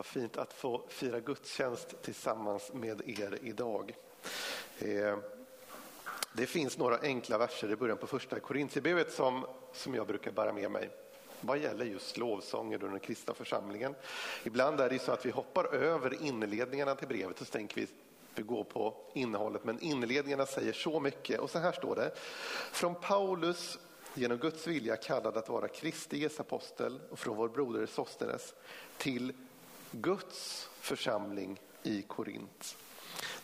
Vad 0.00 0.06
fint 0.06 0.36
att 0.36 0.52
få 0.52 0.82
fira 0.88 1.20
gudstjänst 1.20 2.02
tillsammans 2.02 2.72
med 2.72 3.02
er 3.06 3.38
idag. 3.42 3.96
Eh, 4.78 5.18
det 6.32 6.46
finns 6.46 6.78
några 6.78 6.98
enkla 6.98 7.38
verser 7.38 7.72
i 7.72 7.76
början 7.76 7.98
på 7.98 8.06
första 8.06 8.40
Korintierbrevet 8.40 9.12
som, 9.12 9.46
som 9.72 9.94
jag 9.94 10.06
brukar 10.06 10.30
bära 10.30 10.52
med 10.52 10.70
mig 10.70 10.90
vad 11.40 11.58
gäller 11.58 11.84
just 11.84 12.16
lovsånger 12.16 12.84
och 12.84 12.90
den 12.90 13.00
kristna 13.00 13.34
församlingen. 13.34 13.94
Ibland 14.44 14.80
är 14.80 14.90
det 14.90 14.98
så 14.98 15.12
att 15.12 15.26
vi 15.26 15.30
hoppar 15.30 15.74
över 15.74 16.22
inledningarna 16.22 16.94
till 16.94 17.08
brevet 17.08 17.40
och 17.40 17.46
så 17.46 17.52
tänker 17.52 17.80
vi 17.80 17.86
vi 18.34 18.42
går 18.42 18.64
på 18.64 18.96
innehållet, 19.14 19.64
men 19.64 19.80
inledningarna 19.80 20.46
säger 20.46 20.72
så 20.72 21.00
mycket. 21.00 21.40
Och 21.40 21.50
så 21.50 21.58
här 21.58 21.72
står 21.72 21.96
det. 21.96 22.12
Från 22.72 22.94
Paulus, 22.94 23.78
genom 24.14 24.38
Guds 24.38 24.66
vilja 24.66 24.96
kallad 24.96 25.36
att 25.36 25.48
vara 25.48 25.68
Kristi 25.68 26.18
Jesu 26.18 26.40
apostel 26.40 27.00
och 27.10 27.18
från 27.18 27.36
vår 27.36 27.48
broder 27.48 27.86
Sostenes 27.86 28.54
till 28.98 29.32
Guds 29.90 30.68
församling 30.80 31.60
i 31.82 32.02
Korint. 32.02 32.76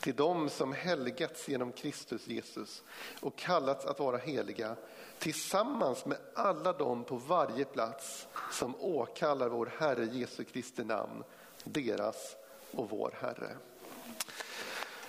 Till 0.00 0.16
dem 0.16 0.50
som 0.50 0.72
helgats 0.72 1.48
genom 1.48 1.72
Kristus 1.72 2.26
Jesus 2.26 2.82
och 3.20 3.36
kallats 3.36 3.86
att 3.86 3.98
vara 3.98 4.16
heliga 4.16 4.76
tillsammans 5.18 6.04
med 6.04 6.18
alla 6.34 6.72
dem 6.72 7.04
på 7.04 7.16
varje 7.16 7.64
plats 7.64 8.26
som 8.52 8.76
åkallar 8.80 9.48
vår 9.48 9.72
Herre 9.78 10.04
Jesu 10.04 10.44
Kristi 10.44 10.84
namn, 10.84 11.24
deras 11.64 12.36
och 12.72 12.90
vår 12.90 13.14
Herre. 13.20 13.56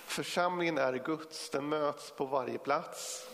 Församlingen 0.06 0.78
är 0.78 0.92
Guds, 1.04 1.50
den 1.50 1.68
möts 1.68 2.10
på 2.10 2.24
varje 2.26 2.58
plats. 2.58 3.28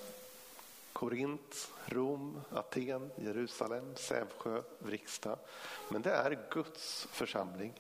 Korint, 0.95 1.73
Rom, 1.85 2.41
Aten, 2.51 3.11
Jerusalem, 3.17 3.97
Sävsjö, 3.97 4.63
Vriksta. 4.79 5.37
Men 5.89 6.03
det 6.03 6.11
är 6.11 6.49
Guds 6.51 7.09
församling. 7.11 7.73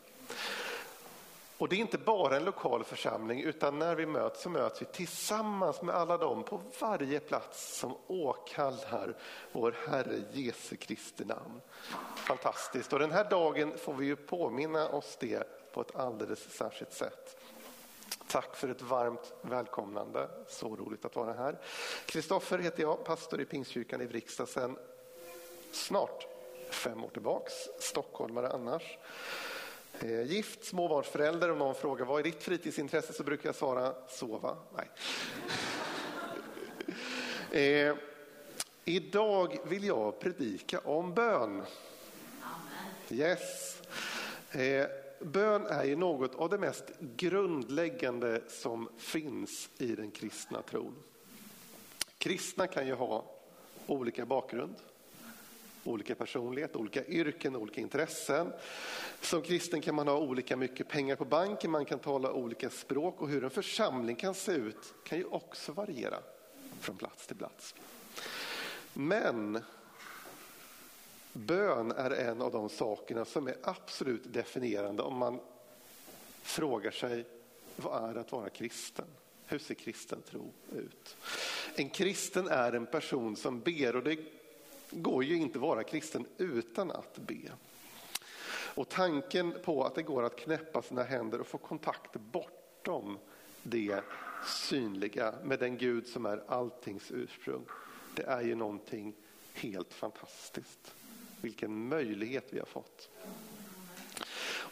Och 1.59 1.69
det 1.69 1.77
är 1.77 1.81
inte 1.81 1.99
bara 1.99 2.37
en 2.37 2.45
lokal 2.45 2.85
församling 2.85 3.41
utan 3.43 3.79
när 3.79 3.95
vi 3.95 4.07
möts 4.07 4.43
så 4.43 4.51
möts 4.51 4.83
vi 4.83 4.87
tillsammans 4.87 5.83
med 5.83 5.95
alla 5.95 6.19
dem 6.19 6.45
på 6.45 6.61
varje 6.81 7.21
plats 7.21 7.79
som 7.79 7.97
åkallar 8.07 9.17
vår 9.53 9.75
Herre 9.89 10.23
Jesu 10.33 10.77
Kristi 10.77 11.25
namn. 11.25 11.61
Fantastiskt 12.17 12.93
och 12.93 12.99
den 12.99 13.11
här 13.11 13.31
dagen 13.31 13.79
får 13.79 13.95
vi 13.95 14.07
ju 14.07 14.17
påminna 14.17 14.89
oss 14.89 15.17
det 15.21 15.73
på 15.73 15.81
ett 15.81 15.97
alldeles 15.97 16.53
särskilt 16.53 16.93
sätt. 16.93 17.44
Tack 18.35 18.57
för 18.57 18.69
ett 18.69 18.83
varmt 18.83 19.33
välkomnande. 19.41 20.29
Så 20.49 20.77
roligt 20.77 21.05
att 21.05 21.17
vara 21.17 21.33
här. 21.33 21.59
Kristoffer 22.07 22.59
heter 22.59 22.83
jag, 22.83 23.05
pastor 23.05 23.41
i 23.41 23.45
Pingstkyrkan 23.45 24.01
i 24.01 24.07
Vriksta 24.07 24.47
sedan 24.47 24.77
snart 25.73 26.27
fem 26.71 27.05
år 27.05 27.09
tillbaks. 27.09 27.53
Stockholmare 27.79 28.49
annars. 28.49 28.99
Eh, 30.01 30.23
gift, 30.23 30.65
småbarnsförälder. 30.65 31.51
Om 31.51 31.59
någon 31.59 31.75
frågar 31.75 32.05
vad 32.05 32.21
är 32.21 32.25
ditt 32.25 32.43
fritidsintresse 32.43 33.13
så 33.13 33.23
brukar 33.23 33.49
jag 33.49 33.57
svara 33.57 33.95
sova. 34.09 34.57
Nej. 34.77 34.91
Eh, 37.87 37.97
idag 38.85 39.59
vill 39.65 39.85
jag 39.85 40.21
predika 40.21 40.79
om 40.79 41.15
bön. 41.15 41.63
Yes. 43.11 43.83
Eh, 44.51 44.87
bön 45.21 45.67
är 45.67 45.85
ju 45.85 45.97
något 45.97 46.35
av 46.35 46.49
det 46.49 46.59
mest 46.59 46.85
grundläggande 46.99 48.43
som 48.49 48.89
finns 48.97 49.69
i 49.79 49.87
den 49.87 50.11
kristna 50.11 50.63
tron. 50.63 50.95
Kristna 52.19 52.67
kan 52.67 52.87
ju 52.87 52.95
ha 52.95 53.25
olika 53.87 54.27
bakgrund, 54.27 54.75
olika 55.85 56.15
personlighet, 56.15 56.77
olika 56.77 57.05
yrken, 57.05 57.57
olika 57.57 57.81
intressen. 57.81 58.53
Som 59.21 59.43
kristen 59.43 59.81
kan 59.81 59.95
man 59.95 60.09
ha 60.09 60.19
olika 60.19 60.57
mycket 60.57 60.89
pengar 60.89 61.17
på 61.17 61.25
banken, 61.25 61.71
man 61.71 61.85
kan 61.85 61.99
tala 61.99 62.33
olika 62.33 62.71
språk 62.71 63.21
och 63.21 63.29
hur 63.29 63.45
en 63.45 63.51
församling 63.51 64.17
kan 64.17 64.35
se 64.35 64.53
ut 64.53 64.95
kan 65.05 65.19
ju 65.19 65.25
också 65.25 65.73
variera 65.73 66.19
från 66.81 66.97
plats 66.97 67.27
till 67.27 67.37
plats. 67.37 67.75
Men 68.93 69.63
Bön 71.37 71.91
är 71.91 72.11
en 72.11 72.43
av 72.43 72.53
de 72.53 72.69
sakerna 72.69 73.25
som 73.25 73.49
är 73.49 73.57
absolut 73.63 74.33
definierande 74.33 75.03
om 75.03 75.19
man 75.19 75.41
frågar 76.43 76.91
sig 76.91 77.25
vad 77.77 78.11
är 78.11 78.15
det 78.15 78.21
att 78.21 78.33
vara 78.33 78.49
kristen? 78.49 79.05
Hur 79.47 79.59
ser 79.59 79.75
kristen 79.75 80.23
tro 80.23 80.53
ut? 80.73 81.17
En 81.75 81.91
kristen 81.91 82.49
är 82.49 82.73
en 82.73 82.87
person 82.87 83.37
som 83.37 83.61
ber 83.61 83.97
och 83.97 84.03
det 84.03 84.19
går 84.91 85.25
ju 85.25 85.37
inte 85.37 85.59
att 85.59 85.63
vara 85.63 85.83
kristen 85.83 86.27
utan 86.39 86.91
att 86.91 87.19
be. 87.19 87.53
Och 88.75 88.89
tanken 88.89 89.55
på 89.65 89.85
att 89.85 89.95
det 89.95 90.03
går 90.03 90.23
att 90.23 90.37
knäppa 90.37 90.83
sina 90.83 91.03
händer 91.03 91.41
och 91.41 91.47
få 91.47 91.59
kontakt 91.59 92.17
bortom 92.17 93.19
det 93.63 94.01
synliga 94.47 95.35
med 95.45 95.59
den 95.59 95.79
Gud 95.79 96.07
som 96.07 96.27
är 96.27 96.45
alltings 96.47 97.11
ursprung. 97.11 97.65
Det 98.17 98.23
är 98.23 98.43
ju 98.43 98.55
någonting 98.55 99.15
helt 99.55 99.95
fantastiskt. 99.95 100.95
Vilken 101.45 101.89
möjlighet 101.89 102.45
vi 102.51 102.59
har 102.59 102.67
fått. 102.67 103.11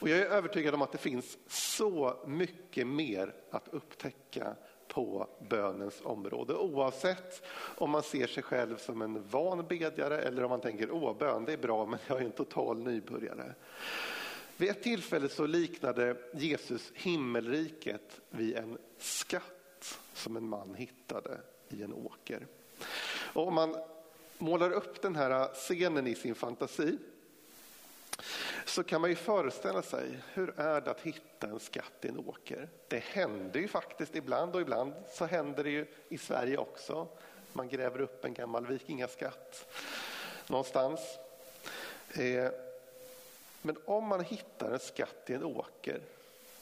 Och 0.03 0.09
jag 0.09 0.19
är 0.19 0.27
övertygad 0.27 0.75
om 0.75 0.83
att 0.83 0.93
det 0.93 0.99
finns 0.99 1.39
så 1.47 2.17
mycket 2.27 2.87
mer 2.87 3.35
att 3.51 3.69
upptäcka 3.69 4.57
på 4.89 5.29
bönens 5.49 6.01
område. 6.03 6.55
Oavsett 6.55 7.43
om 7.55 7.91
man 7.91 8.03
ser 8.03 8.27
sig 8.27 8.43
själv 8.43 8.77
som 8.77 9.03
en 9.03 9.29
van 9.29 9.67
bedjare 9.69 10.19
eller 10.23 10.45
om 10.45 10.51
man 10.51 10.61
tänker 10.61 10.91
åh 10.91 11.19
bön 11.19 11.45
det 11.45 11.53
är 11.53 11.57
bra 11.57 11.87
men 11.87 11.99
jag 12.07 12.21
är 12.21 12.25
en 12.25 12.33
total 12.33 12.83
nybörjare. 12.83 13.55
Vid 14.57 14.71
ett 14.71 14.83
tillfälle 14.83 15.29
så 15.29 15.47
liknade 15.47 16.17
Jesus 16.33 16.93
himmelriket 16.95 18.21
vid 18.31 18.57
en 18.57 18.79
skatt 18.99 19.99
som 20.15 20.37
en 20.37 20.49
man 20.49 20.75
hittade 20.75 21.41
i 21.69 21.83
en 21.83 21.93
åker. 21.93 22.47
Och 23.33 23.49
om 23.49 23.55
man 23.55 23.77
målar 24.43 24.71
upp 24.71 25.03
den 25.03 25.17
här 25.17 25.49
scenen 25.55 26.07
i 26.07 26.15
sin 26.15 26.35
fantasi 26.35 26.99
så 28.65 28.83
kan 28.83 29.01
man 29.01 29.11
ju 29.11 29.17
föreställa 29.17 29.83
sig 29.83 30.19
hur 30.33 30.61
är 30.61 30.81
det 30.81 30.91
att 30.91 31.01
hitta 31.01 31.47
en 31.47 31.61
skatt 31.61 31.93
i 32.03 32.09
en 32.09 32.19
åker. 32.19 32.69
Det 32.89 32.99
händer 32.99 33.61
ju 33.61 33.69
faktiskt 33.69 34.17
ibland 34.17 34.55
och 34.55 34.61
ibland 34.61 34.93
så 35.13 35.25
händer 35.25 35.65
det 35.65 35.71
ju 35.71 35.87
i 36.09 36.19
Sverige 36.19 36.57
också. 36.57 37.09
Man 37.53 37.69
gräver 37.69 38.01
upp 38.01 38.25
en 38.25 38.35
gammal 38.35 38.67
vikingaskatt 38.67 39.67
någonstans. 40.47 41.01
Eh, 42.15 42.51
men 43.63 43.77
om 43.85 44.05
man 44.05 44.25
hittar 44.25 44.71
en 44.71 44.79
skatt 44.79 45.31
i 45.31 45.35
en 45.35 45.45
åker 45.45 46.01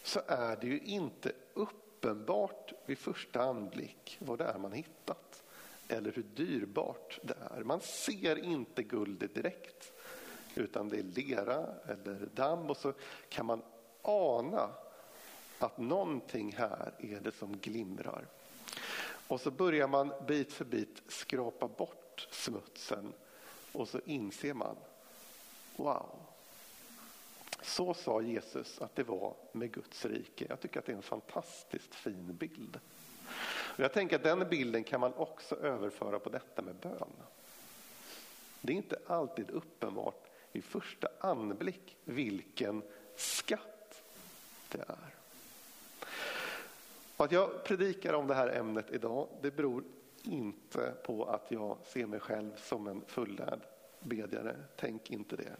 så 0.02 0.20
är 0.26 0.56
det 0.60 0.66
ju 0.66 0.78
inte 0.80 1.32
uppenbart 1.54 2.72
vid 2.86 2.98
första 2.98 3.42
anblick 3.42 4.16
vad 4.20 4.38
det 4.38 4.44
är 4.44 4.58
man 4.58 4.72
hittat 4.72 5.29
eller 5.90 6.12
hur 6.12 6.22
dyrbart 6.22 7.18
det 7.22 7.36
är. 7.50 7.64
Man 7.64 7.80
ser 7.80 8.38
inte 8.38 8.82
guldet 8.82 9.34
direkt 9.34 9.92
utan 10.54 10.88
det 10.88 10.98
är 10.98 11.02
lera 11.02 11.66
eller 11.88 12.28
damm 12.34 12.70
och 12.70 12.76
så 12.76 12.92
kan 13.28 13.46
man 13.46 13.62
ana 14.02 14.70
att 15.58 15.78
någonting 15.78 16.52
här 16.52 16.92
är 16.98 17.20
det 17.20 17.32
som 17.32 17.56
glimrar. 17.56 18.26
Och 19.28 19.40
så 19.40 19.50
börjar 19.50 19.88
man 19.88 20.12
bit 20.26 20.52
för 20.52 20.64
bit 20.64 21.02
skrapa 21.08 21.68
bort 21.68 22.28
smutsen 22.30 23.12
och 23.72 23.88
så 23.88 24.00
inser 24.04 24.54
man, 24.54 24.76
wow, 25.76 26.20
så 27.62 27.94
sa 27.94 28.22
Jesus 28.22 28.80
att 28.80 28.96
det 28.96 29.02
var 29.02 29.36
med 29.52 29.72
Guds 29.72 30.04
rike. 30.04 30.46
Jag 30.48 30.60
tycker 30.60 30.78
att 30.80 30.86
det 30.86 30.92
är 30.92 30.96
en 30.96 31.02
fantastiskt 31.02 31.94
fin 31.94 32.36
bild. 32.36 32.80
Och 33.80 33.84
jag 33.84 33.92
tänker 33.92 34.16
att 34.16 34.22
den 34.22 34.48
bilden 34.48 34.84
kan 34.84 35.00
man 35.00 35.14
också 35.14 35.56
överföra 35.56 36.18
på 36.18 36.30
detta 36.30 36.62
med 36.62 36.74
bön. 36.74 37.12
Det 38.60 38.72
är 38.72 38.76
inte 38.76 38.98
alltid 39.06 39.50
uppenbart 39.50 40.30
vid 40.52 40.64
första 40.64 41.08
anblick 41.20 41.96
vilken 42.04 42.82
skatt 43.16 44.02
det 44.68 44.78
är. 44.78 45.14
Och 47.16 47.24
att 47.24 47.32
jag 47.32 47.64
predikar 47.64 48.12
om 48.12 48.26
det 48.26 48.34
här 48.34 48.48
ämnet 48.48 48.90
idag 48.90 49.28
det 49.42 49.50
beror 49.50 49.84
inte 50.22 50.94
på 51.04 51.24
att 51.24 51.46
jag 51.50 51.78
ser 51.84 52.06
mig 52.06 52.20
själv 52.20 52.56
som 52.56 52.86
en 52.86 53.04
fullärd 53.06 53.60
bedjare. 54.00 54.56
Tänk 54.76 55.10
inte 55.10 55.36
det. 55.36 55.56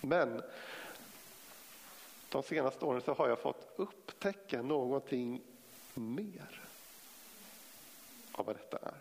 Men 0.00 0.42
de 2.28 2.42
senaste 2.42 2.84
åren 2.84 3.00
så 3.00 3.14
har 3.14 3.28
jag 3.28 3.38
fått 3.38 3.72
upptäcka 3.76 4.62
någonting 4.62 5.42
mer 5.94 6.63
av 8.34 8.46
vad 8.46 8.56
detta 8.56 8.78
är. 8.82 8.94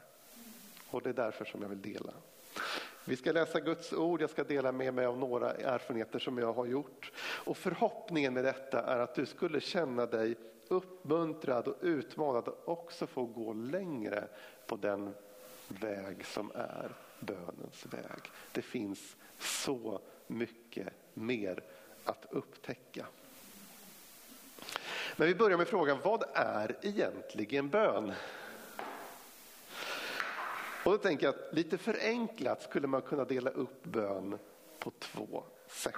Och 0.89 1.01
det 1.01 1.09
är 1.09 1.13
därför 1.13 1.45
som 1.45 1.61
jag 1.61 1.69
vill 1.69 1.81
dela. 1.81 2.13
Vi 3.05 3.15
ska 3.15 3.31
läsa 3.31 3.59
Guds 3.59 3.93
ord, 3.93 4.21
jag 4.21 4.29
ska 4.29 4.43
dela 4.43 4.71
med 4.71 4.93
mig 4.93 5.05
av 5.05 5.17
några 5.17 5.53
erfarenheter 5.53 6.19
som 6.19 6.37
jag 6.37 6.53
har 6.53 6.65
gjort. 6.65 7.11
Och 7.17 7.57
förhoppningen 7.57 8.33
med 8.33 8.43
detta 8.43 8.83
är 8.83 8.99
att 8.99 9.15
du 9.15 9.25
skulle 9.25 9.61
känna 9.61 10.05
dig 10.05 10.35
uppmuntrad 10.67 11.67
och 11.67 11.77
utmanad 11.81 12.47
att 12.47 12.67
också 12.67 13.07
få 13.07 13.25
gå 13.25 13.53
längre 13.53 14.27
på 14.67 14.75
den 14.75 15.13
väg 15.67 16.25
som 16.25 16.51
är 16.55 16.91
bönens 17.19 17.85
väg. 17.85 18.21
Det 18.51 18.61
finns 18.61 19.15
så 19.39 20.01
mycket 20.27 20.87
mer 21.13 21.63
att 22.03 22.25
upptäcka. 22.29 23.05
Men 25.15 25.27
vi 25.27 25.35
börjar 25.35 25.57
med 25.57 25.67
frågan, 25.67 25.99
vad 26.03 26.23
är 26.33 26.77
egentligen 26.81 27.69
bön? 27.69 28.13
Och 30.83 30.91
då 30.91 30.97
tänker 30.97 31.25
jag 31.25 31.35
att 31.35 31.53
lite 31.53 31.77
förenklat 31.77 32.61
skulle 32.61 32.87
man 32.87 33.01
kunna 33.01 33.25
dela 33.25 33.49
upp 33.49 33.83
bön 33.83 34.37
på 34.79 34.91
två 34.99 35.43
sätt. 35.67 35.93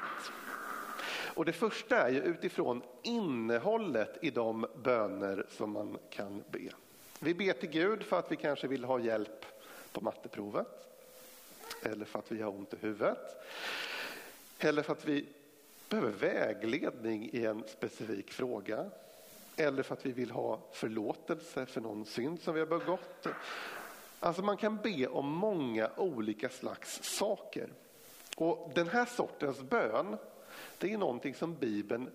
Och 1.35 1.45
det 1.45 1.53
första 1.53 1.97
är 1.97 2.09
ju 2.09 2.21
utifrån 2.21 2.81
innehållet 3.03 4.17
i 4.21 4.29
de 4.29 4.65
böner 4.83 5.45
som 5.49 5.71
man 5.71 5.97
kan 6.09 6.43
be. 6.51 6.69
Vi 7.19 7.33
ber 7.33 7.53
till 7.53 7.69
Gud 7.69 8.03
för 8.03 8.19
att 8.19 8.31
vi 8.31 8.35
kanske 8.35 8.67
vill 8.67 8.83
ha 8.83 8.99
hjälp 8.99 9.45
på 9.91 10.01
matteprovet. 10.01 10.67
Eller 11.81 12.05
för 12.05 12.19
att 12.19 12.31
vi 12.31 12.41
har 12.41 12.51
ont 12.51 12.73
i 12.73 12.77
huvudet. 12.79 13.45
Eller 14.59 14.83
för 14.83 14.93
att 14.93 15.05
vi 15.05 15.25
behöver 15.89 16.11
vägledning 16.11 17.29
i 17.33 17.45
en 17.45 17.63
specifik 17.67 18.31
fråga. 18.31 18.85
Eller 19.55 19.83
för 19.83 19.93
att 19.93 20.05
vi 20.05 20.11
vill 20.11 20.31
ha 20.31 20.59
förlåtelse 20.71 21.65
för 21.65 21.81
någon 21.81 22.05
synd 22.05 22.41
som 22.41 22.53
vi 22.53 22.59
har 22.59 22.67
begått. 22.67 23.27
Alltså 24.19 24.41
man 24.41 24.57
kan 24.57 24.77
be 24.77 25.07
om 25.07 25.31
många 25.31 25.89
olika 25.97 26.49
slags 26.49 27.03
saker. 27.03 27.69
Och 28.37 28.71
den 28.75 28.87
här 28.87 29.05
sortens 29.05 29.61
bön, 29.61 30.17
det 30.77 30.93
är 30.93 30.97
någonting 30.97 31.35
som 31.35 31.55
Bibeln 31.55 32.09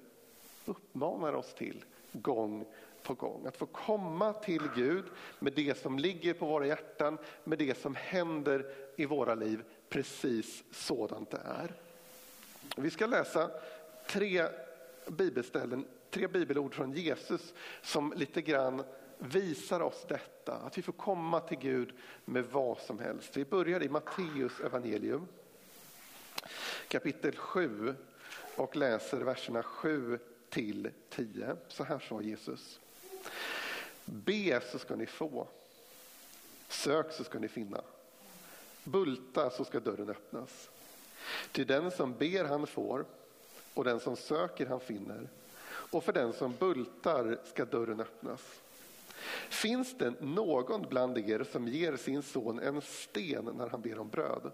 uppmanar 0.64 1.32
oss 1.32 1.54
till 1.54 1.84
gång 2.12 2.64
på 3.02 3.14
gång. 3.14 3.46
Att 3.46 3.56
få 3.56 3.66
komma 3.66 4.32
till 4.32 4.62
Gud 4.74 5.04
med 5.38 5.52
det 5.52 5.78
som 5.78 5.98
ligger 5.98 6.34
på 6.34 6.46
våra 6.46 6.66
hjärtan, 6.66 7.18
med 7.44 7.58
det 7.58 7.78
som 7.78 7.94
händer 7.94 8.74
i 8.96 9.06
våra 9.06 9.34
liv, 9.34 9.62
precis 9.88 10.64
sådant 10.72 11.30
det 11.30 11.40
är. 11.44 11.74
Vi 12.76 12.90
ska 12.90 13.06
läsa 13.06 13.50
tre 14.06 14.46
bibelställen, 15.06 15.86
tre 16.10 16.26
bibelord 16.26 16.74
från 16.74 16.92
Jesus 16.92 17.54
som 17.82 18.12
lite 18.16 18.42
grann 18.42 18.84
visar 19.20 19.80
oss 19.80 20.04
detta, 20.08 20.52
att 20.52 20.78
vi 20.78 20.82
får 20.82 20.92
komma 20.92 21.40
till 21.40 21.58
Gud 21.58 21.92
med 22.24 22.44
vad 22.44 22.78
som 22.78 22.98
helst. 22.98 23.36
Vi 23.36 23.44
börjar 23.44 23.82
i 23.82 23.88
Matteus 23.88 24.60
evangelium 24.60 25.28
kapitel 26.88 27.36
7 27.36 27.94
och 28.56 28.76
läser 28.76 29.20
verserna 29.20 29.62
7 29.62 30.18
till 30.48 30.90
10. 31.10 31.56
Så 31.68 31.84
här 31.84 31.98
sa 31.98 32.22
Jesus. 32.22 32.80
Be 34.04 34.60
så 34.72 34.78
ska 34.78 34.96
ni 34.96 35.06
få. 35.06 35.48
Sök 36.68 37.12
så 37.12 37.24
ska 37.24 37.38
ni 37.38 37.48
finna. 37.48 37.82
Bulta 38.84 39.50
så 39.50 39.64
ska 39.64 39.80
dörren 39.80 40.10
öppnas. 40.10 40.70
Till 41.52 41.66
den 41.66 41.90
som 41.90 42.12
ber 42.12 42.44
han 42.44 42.66
får 42.66 43.04
och 43.74 43.84
den 43.84 44.00
som 44.00 44.16
söker 44.16 44.66
han 44.66 44.80
finner. 44.80 45.28
Och 45.64 46.04
för 46.04 46.12
den 46.12 46.32
som 46.32 46.54
bultar 46.58 47.38
ska 47.44 47.64
dörren 47.64 48.00
öppnas. 48.00 48.60
Finns 49.48 49.94
det 49.98 50.20
någon 50.20 50.82
bland 50.88 51.18
er 51.18 51.44
som 51.52 51.68
ger 51.68 51.96
sin 51.96 52.22
son 52.22 52.58
en 52.58 52.80
sten 52.80 53.44
när 53.44 53.68
han 53.68 53.80
ber 53.80 53.98
om 53.98 54.08
bröd? 54.08 54.52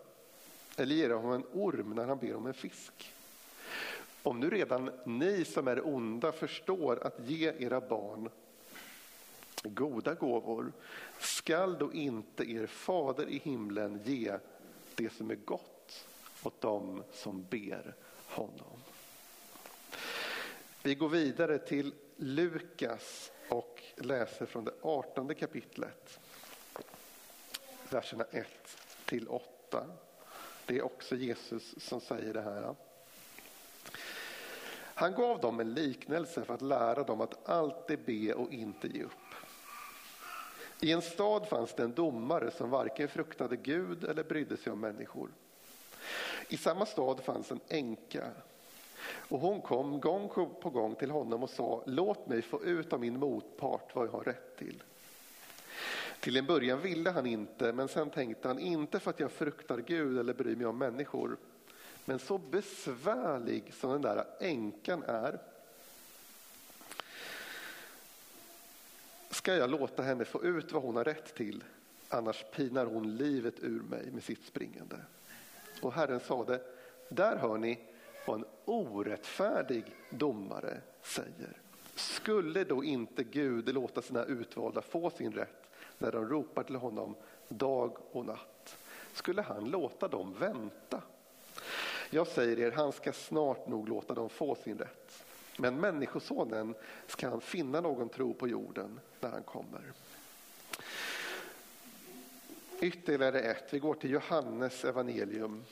Eller 0.77 0.95
ger 0.95 1.11
honom 1.11 1.33
en 1.33 1.45
orm 1.53 1.95
när 1.95 2.07
han 2.07 2.19
ber 2.19 2.35
om 2.35 2.47
en 2.47 2.55
fisk? 2.55 3.13
Om 4.23 4.41
nu 4.41 4.51
redan 4.51 4.91
ni 5.07 5.45
som 5.45 5.69
är 5.69 5.87
onda 5.87 6.33
förstår 6.33 7.07
att 7.07 7.21
ge 7.29 7.53
era 7.59 7.81
barn 7.81 8.29
goda 9.63 10.15
gåvor 10.15 10.73
skall 11.19 11.79
då 11.79 11.93
inte 11.93 12.51
er 12.51 12.67
fader 12.67 13.29
i 13.29 13.39
himlen 13.39 14.01
ge 14.05 14.39
det 14.95 15.13
som 15.13 15.31
är 15.31 15.35
gott 15.35 16.07
åt 16.43 16.61
dem 16.61 17.03
som 17.13 17.45
ber 17.51 17.95
honom. 18.27 18.81
Vi 20.83 20.95
går 20.95 21.09
vidare 21.09 21.59
till 21.59 21.95
Lukas 22.17 23.33
läser 23.97 24.47
från 24.47 24.65
det 24.65 24.75
artonde 24.83 25.35
kapitlet. 25.35 26.21
Verserna 27.91 28.25
1 28.31 28.47
till 29.05 29.29
8. 29.29 29.87
Det 30.67 30.77
är 30.77 30.85
också 30.85 31.17
Jesus 31.17 31.75
som 31.79 32.01
säger 32.01 32.35
det 32.35 32.43
här. 32.43 32.75
Han 34.99 35.15
gav 35.15 35.41
dem 35.41 35.61
en 35.61 35.75
liknelse 35.75 36.45
för 36.45 36.55
att 36.55 36.63
lära 36.63 37.03
dem 37.03 37.21
att 37.21 37.49
alltid 37.49 38.05
be 38.05 38.35
och 38.35 38.53
inte 38.53 38.89
ge 38.89 39.03
upp. 39.03 39.13
I 40.81 40.93
en 40.93 41.03
stad 41.03 41.49
fanns 41.49 41.75
det 41.75 41.83
en 41.83 41.95
domare 41.95 42.51
som 42.51 42.71
varken 42.71 43.09
fruktade 43.09 43.57
Gud 43.57 44.05
eller 44.05 44.25
brydde 44.25 44.57
sig 44.57 44.73
om 44.73 44.81
människor. 44.81 45.31
I 46.49 46.57
samma 46.57 46.87
stad 46.87 47.25
fanns 47.25 47.51
en 47.51 47.61
änka 47.69 48.31
och 49.29 49.41
hon 49.41 49.61
kom 49.61 50.01
gång 50.01 50.29
på 50.61 50.71
gång 50.71 50.95
till 50.95 51.11
honom 51.11 51.43
och 51.43 51.51
sa 51.51 51.83
låt 51.87 52.27
mig 52.27 52.43
få 52.43 52.65
ut 52.65 52.93
av 52.93 53.01
min 53.01 53.19
motpart 53.19 53.95
vad 53.95 54.07
jag 54.07 54.13
har 54.13 54.23
rätt 54.23 54.57
till. 54.57 54.83
Till 56.21 56.37
en 56.37 56.47
början 56.47 56.81
ville 56.81 57.11
han 57.11 57.27
inte, 57.27 57.73
men 57.73 57.89
sen 57.89 58.11
tänkte 58.11 58.49
han 58.49 58.59
inte 58.59 59.01
för 59.01 59.11
att 59.11 59.21
jag 59.21 59.33
fruktar 59.33 59.79
Gud 59.79 60.19
eller 60.19 60.35
bryr 60.35 60.57
mig 60.57 60.67
om 60.67 60.79
människor. 60.79 61.37
Men 62.05 62.19
så 62.19 62.39
besvärlig 62.39 63.75
som 63.75 63.91
den 63.91 64.03
där 64.03 64.25
änkan 64.41 65.03
är 65.07 65.39
ska 69.31 69.55
jag 69.55 69.71
låta 69.71 70.03
henne 70.03 70.25
få 70.25 70.45
ut 70.45 70.73
vad 70.73 70.83
hon 70.83 70.97
har 70.97 71.05
rätt 71.05 71.35
till, 71.35 71.65
annars 72.09 72.45
pinar 72.55 72.87
hon 72.87 73.17
livet 73.17 73.55
ur 73.61 73.81
mig 73.81 74.11
med 74.13 74.23
sitt 74.23 74.47
springande. 74.47 74.97
Och 75.83 75.93
Herren 75.93 76.21
sade, 76.21 76.61
där 77.09 77.37
hör 77.37 77.59
ni 77.59 77.79
vad 78.27 78.39
en 78.39 78.45
orättfärdig 78.65 79.85
domare 80.11 80.81
säger. 81.03 81.57
Skulle 81.95 82.65
då 82.65 82.85
inte 82.85 83.25
Gud 83.25 83.75
låta 83.75 84.03
sina 84.03 84.25
utvalda 84.25 84.83
få 84.83 85.11
sin 85.11 85.33
rätt 85.33 85.71
när 85.99 86.13
de 86.13 86.29
ropar 86.29 86.63
till 86.63 86.77
honom 86.77 87.15
dag 87.49 87.97
och 88.13 88.27
natt? 88.27 88.79
Skulle 89.13 89.43
han 89.43 89.71
låta 89.71 90.09
dem 90.09 90.35
vänta? 90.39 91.03
Jag 92.11 92.27
säger 92.27 92.59
er, 92.59 92.73
han 92.73 92.93
ska 92.93 93.13
snart 93.13 93.69
nog 93.69 93.89
låta 93.89 94.15
dem 94.15 94.29
få 94.29 94.55
sin 94.55 94.79
rätt. 94.79 95.25
Men 95.59 95.81
Människosonen 95.81 96.75
ska 97.07 97.29
han 97.29 97.41
finna 97.41 97.81
någon 97.81 98.09
tro 98.09 98.35
på 98.35 98.49
jorden 98.49 99.01
när 99.21 99.31
han 99.31 99.43
kommer. 99.43 99.93
Ytterligare 102.81 103.41
ett, 103.41 103.75
vi 103.75 103.79
går 103.79 103.95
till 103.95 104.11
Johannes 104.11 104.85
evangelium 104.85 105.65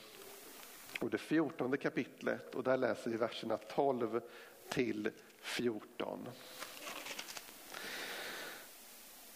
och 1.04 1.10
det 1.10 1.18
fjortonde 1.18 1.76
kapitlet 1.76 2.54
och 2.54 2.62
där 2.62 2.76
läser 2.76 3.10
vi 3.10 3.16
verserna 3.16 3.56
12 3.56 4.20
till 4.68 5.10
14. 5.40 6.28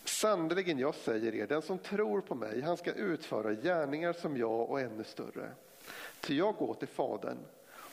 Sannerligen, 0.04 0.78
jag 0.78 0.94
säger 0.94 1.34
er, 1.34 1.46
den 1.46 1.62
som 1.62 1.78
tror 1.78 2.20
på 2.20 2.34
mig, 2.34 2.60
han 2.60 2.76
ska 2.76 2.92
utföra 2.92 3.52
gärningar 3.54 4.12
som 4.12 4.36
jag 4.36 4.70
och 4.70 4.80
ännu 4.80 5.04
större. 5.04 5.50
Ty 6.20 6.36
jag 6.36 6.54
går 6.54 6.74
till 6.74 6.88
Fadern 6.88 7.38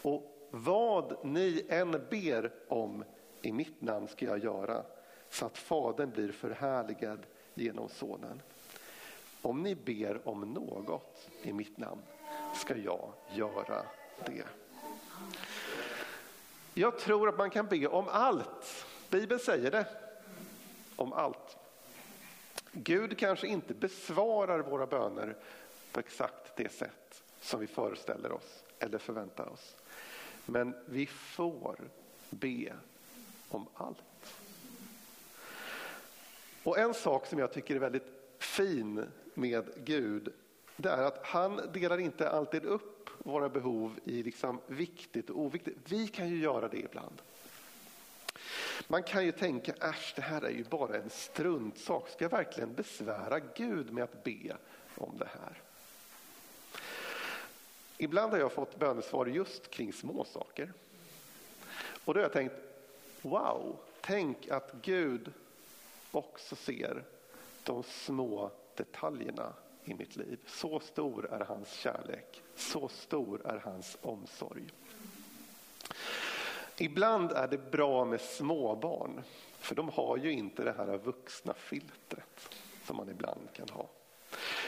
och 0.01 0.48
vad 0.51 1.25
ni 1.25 1.65
än 1.70 1.91
ber 1.91 2.51
om 2.67 3.03
i 3.41 3.51
mitt 3.51 3.82
namn 3.82 4.08
ska 4.08 4.25
jag 4.25 4.44
göra 4.44 4.86
så 5.29 5.46
att 5.46 5.58
Fadern 5.58 6.12
blir 6.12 6.32
förhärligad 6.32 7.25
genom 7.53 7.89
Sonen. 7.89 8.41
Om 9.41 9.63
ni 9.63 9.75
ber 9.75 10.27
om 10.27 10.41
något 10.53 11.29
i 11.44 11.53
mitt 11.53 11.77
namn 11.77 12.01
ska 12.55 12.77
jag 12.77 13.13
göra 13.31 13.85
det. 14.25 14.43
Jag 16.74 17.00
tror 17.00 17.29
att 17.29 17.38
man 17.38 17.50
kan 17.50 17.67
be 17.67 17.88
om 17.88 18.07
allt. 18.07 18.85
Bibeln 19.09 19.39
säger 19.39 19.71
det. 19.71 19.88
Om 20.95 21.13
allt. 21.13 21.57
Gud 22.71 23.17
kanske 23.17 23.47
inte 23.47 23.74
besvarar 23.74 24.59
våra 24.59 24.88
böner 24.88 25.35
på 25.91 26.00
exakt 26.00 26.55
det 26.55 26.71
sätt 26.71 27.24
som 27.41 27.59
vi 27.59 27.67
föreställer 27.67 28.31
oss 28.31 28.63
eller 28.79 28.97
förväntar 28.97 29.47
oss. 29.50 29.75
Men 30.45 30.75
vi 30.85 31.05
får 31.05 31.77
be 32.29 32.74
om 33.50 33.67
allt. 33.74 34.41
Och 36.63 36.79
en 36.79 36.93
sak 36.93 37.25
som 37.25 37.39
jag 37.39 37.53
tycker 37.53 37.75
är 37.75 37.79
väldigt 37.79 38.07
fin 38.39 39.05
med 39.33 39.71
Gud, 39.85 40.33
det 40.75 40.89
är 40.89 41.03
att 41.03 41.25
han 41.25 41.72
delar 41.74 41.98
inte 41.98 42.29
alltid 42.29 42.65
upp 42.65 43.10
våra 43.17 43.50
behov 43.50 44.00
i 44.03 44.24
liksom 44.24 44.60
viktigt 44.67 45.29
och 45.29 45.39
oviktigt. 45.39 45.77
Vi 45.86 46.08
kan 46.08 46.29
ju 46.29 46.38
göra 46.38 46.67
det 46.67 46.77
ibland. 46.77 47.22
Man 48.88 49.03
kan 49.03 49.25
ju 49.25 49.32
tänka, 49.32 49.74
äsch 49.74 50.13
det 50.15 50.22
här 50.22 50.41
är 50.41 50.50
ju 50.50 50.63
bara 50.63 50.96
en 50.98 51.10
struntsak. 51.10 52.10
Ska 52.10 52.25
jag 52.25 52.29
verkligen 52.29 52.74
besvära 52.74 53.39
Gud 53.39 53.94
med 53.94 54.03
att 54.03 54.24
be 54.24 54.58
om 54.98 55.17
det 55.17 55.27
här? 55.27 55.62
Ibland 57.98 58.32
har 58.32 58.39
jag 58.39 58.51
fått 58.51 58.79
bönesvar 58.79 59.25
just 59.25 59.70
kring 59.70 59.94
småsaker. 59.94 60.74
Och 62.05 62.13
då 62.13 62.20
har 62.20 62.24
jag 62.24 62.34
tänkt, 62.34 62.55
wow, 63.22 63.79
tänk 64.01 64.50
att 64.50 64.72
Gud 64.82 65.34
också 66.12 66.55
ser 66.55 67.03
de 67.63 67.84
små 67.84 68.51
detaljerna 68.75 69.53
i 69.86 69.94
mitt 69.94 70.15
liv. 70.15 70.39
Så 70.46 70.80
stor 70.80 71.34
är 71.34 71.46
hans 71.46 71.72
kärlek, 71.72 72.42
så 72.56 72.88
stor 72.88 73.48
är 73.48 73.58
hans 73.58 73.98
omsorg. 74.01 74.63
Ibland 76.77 77.32
är 77.32 77.48
det 77.48 77.72
bra 77.72 78.06
med 78.06 78.22
småbarn, 78.22 79.22
för 79.60 79.75
de 79.75 79.89
har 79.89 80.18
ju 80.18 80.32
inte 80.32 80.63
det 80.63 80.74
här 80.77 80.98
vuxna 80.98 81.54
filtret 81.54 82.50
som 82.84 82.98
man 82.98 83.10
ibland 83.10 83.54
kan 83.54 83.70
ha. 83.70 83.89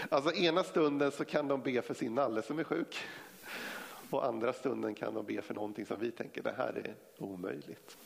Alltså 0.10 0.34
ena 0.34 0.64
stunden 0.64 1.12
så 1.12 1.26
kan 1.26 1.48
de 1.48 1.62
be 1.62 1.82
för 1.82 1.94
sin 1.94 2.16
nalle 2.16 2.42
som 2.42 2.60
är 2.60 2.64
sjuk 2.64 2.98
och 4.10 4.26
andra 4.26 4.54
stunden 4.54 4.96
kan 4.96 5.14
de 5.14 5.26
be 5.26 5.42
för 5.42 5.54
någonting 5.54 5.86
som 5.86 6.00
vi 6.00 6.12
tänker 6.12 6.44
det 6.44 6.54
här 6.58 6.74
är 6.86 6.96
omöjligt. 7.18 7.98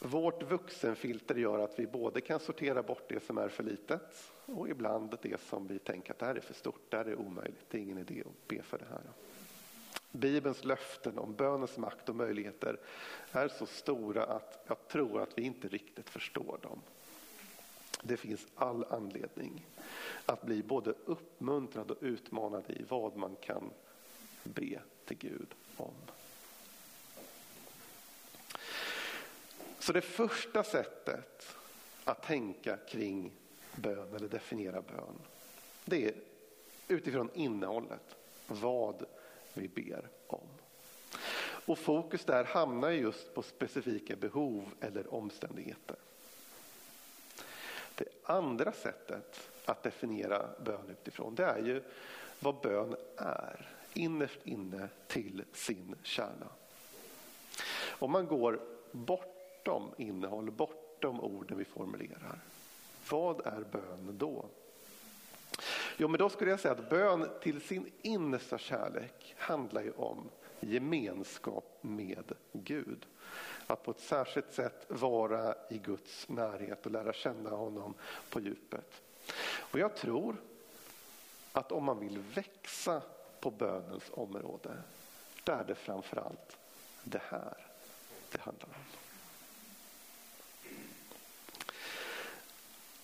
Vårt 0.00 0.42
vuxenfilter 0.42 1.34
gör 1.34 1.58
att 1.58 1.78
vi 1.78 1.86
både 1.86 2.20
kan 2.20 2.40
sortera 2.40 2.82
bort 2.82 3.08
det 3.08 3.22
som 3.24 3.38
är 3.38 3.48
för 3.48 3.62
litet 3.62 4.32
och 4.44 4.68
ibland 4.68 5.18
det 5.22 5.40
som 5.40 5.66
vi 5.66 5.78
tänker 5.78 6.12
att 6.12 6.18
det 6.18 6.26
här 6.26 6.34
är 6.34 6.40
för 6.40 6.54
stort, 6.54 6.90
det 6.90 6.96
här 6.96 7.04
är 7.04 7.16
omöjligt, 7.16 7.66
det 7.70 7.78
är 7.78 7.82
ingen 7.82 7.98
idé 7.98 8.22
att 8.26 8.48
be 8.48 8.62
för 8.62 8.78
det 8.78 8.86
här. 8.90 9.02
Bibelns 10.12 10.64
löften 10.64 11.18
om 11.18 11.34
bönens 11.34 11.76
makt 11.76 12.08
och 12.08 12.16
möjligheter 12.16 12.80
är 13.32 13.48
så 13.48 13.66
stora 13.66 14.24
att 14.24 14.64
jag 14.66 14.88
tror 14.88 15.22
att 15.22 15.38
vi 15.38 15.42
inte 15.42 15.68
riktigt 15.68 16.10
förstår 16.10 16.58
dem. 16.62 16.80
Det 18.02 18.16
finns 18.16 18.46
all 18.54 18.84
anledning 18.84 19.66
att 20.26 20.42
bli 20.42 20.62
både 20.62 20.94
uppmuntrad 21.04 21.90
och 21.90 21.98
utmanad 22.00 22.64
i 22.70 22.84
vad 22.88 23.16
man 23.16 23.36
kan 23.36 23.70
be 24.44 24.80
till 25.04 25.18
Gud 25.18 25.54
om. 25.76 25.94
Så 29.88 29.92
det 29.92 30.00
första 30.00 30.64
sättet 30.64 31.56
att 32.04 32.22
tänka 32.22 32.76
kring 32.76 33.32
bön 33.74 34.14
eller 34.14 34.28
definiera 34.28 34.82
bön, 34.82 35.18
det 35.84 36.04
är 36.06 36.14
utifrån 36.88 37.30
innehållet, 37.34 38.16
vad 38.46 39.04
vi 39.54 39.68
ber 39.68 40.08
om. 40.26 40.48
Och 41.66 41.78
fokus 41.78 42.24
där 42.24 42.44
hamnar 42.44 42.90
just 42.90 43.34
på 43.34 43.42
specifika 43.42 44.16
behov 44.16 44.74
eller 44.80 45.14
omständigheter. 45.14 45.96
Det 47.94 48.08
andra 48.24 48.72
sättet 48.72 49.50
att 49.64 49.82
definiera 49.82 50.48
bön 50.64 50.90
utifrån 50.90 51.34
det 51.34 51.44
är 51.44 51.58
ju 51.58 51.82
vad 52.40 52.60
bön 52.60 52.96
är 53.16 53.68
innerst 53.94 54.40
inne 54.44 54.88
till 55.06 55.44
sin 55.52 55.94
kärna. 56.02 56.48
Om 57.88 58.12
man 58.12 58.26
går 58.26 58.60
bort 58.92 59.37
bortom 59.68 59.94
innehåll, 59.96 60.50
bortom 60.50 61.20
orden 61.20 61.58
vi 61.58 61.64
formulerar. 61.64 62.40
Vad 63.10 63.46
är 63.46 63.64
bön 63.72 64.18
då? 64.18 64.44
Jo, 65.96 66.08
men 66.08 66.18
då 66.18 66.28
skulle 66.28 66.50
jag 66.50 66.60
säga 66.60 66.74
att 66.74 66.90
bön 66.90 67.28
till 67.42 67.60
sin 67.60 67.92
innersta 68.02 68.58
kärlek 68.58 69.34
handlar 69.38 69.82
ju 69.82 69.92
om 69.92 70.30
gemenskap 70.60 71.78
med 71.80 72.32
Gud. 72.52 73.06
Att 73.66 73.82
på 73.82 73.90
ett 73.90 74.00
särskilt 74.00 74.52
sätt 74.52 74.86
vara 74.88 75.54
i 75.70 75.78
Guds 75.78 76.28
närhet 76.28 76.86
och 76.86 76.92
lära 76.92 77.12
känna 77.12 77.50
honom 77.50 77.94
på 78.30 78.40
djupet. 78.40 79.02
Och 79.58 79.78
jag 79.78 79.96
tror 79.96 80.36
att 81.52 81.72
om 81.72 81.84
man 81.84 82.00
vill 82.00 82.18
växa 82.18 83.02
på 83.40 83.50
bönens 83.50 84.10
område, 84.10 84.82
där 85.44 85.58
är 85.58 85.64
det 85.64 85.74
framförallt 85.74 86.58
det 87.04 87.22
här 87.28 87.66
det 88.32 88.40
handlar 88.40 88.68
om. 88.68 89.07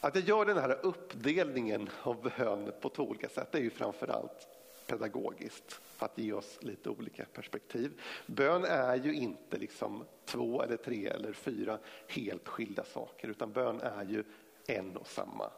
Att 0.04 0.14
jag 0.14 0.24
gör 0.24 0.44
den 0.44 0.58
här 0.58 0.78
uppdelningen 0.82 1.90
av 2.02 2.30
bön 2.36 2.72
på 2.80 2.88
två 2.88 3.02
olika 3.02 3.28
sätt 3.28 3.54
är 3.54 3.58
ju 3.58 3.70
framförallt 3.70 4.48
pedagogiskt 4.86 5.72
för 5.72 6.06
att 6.06 6.18
ge 6.18 6.32
oss 6.32 6.58
lite 6.60 6.90
olika 6.90 7.24
perspektiv. 7.32 8.00
Bön 8.26 8.64
är 8.64 8.96
ju 8.96 9.14
inte 9.14 9.58
liksom 9.58 10.04
två 10.24 10.62
eller 10.62 10.76
tre 10.76 11.06
eller 11.06 11.32
fyra 11.32 11.78
helt 12.08 12.48
skilda 12.48 12.84
saker 12.84 13.28
utan 13.28 13.52
bön 13.52 13.80
är 13.80 14.04
ju 14.04 14.24
en 14.66 14.96
och 14.96 15.06
samma 15.06 15.50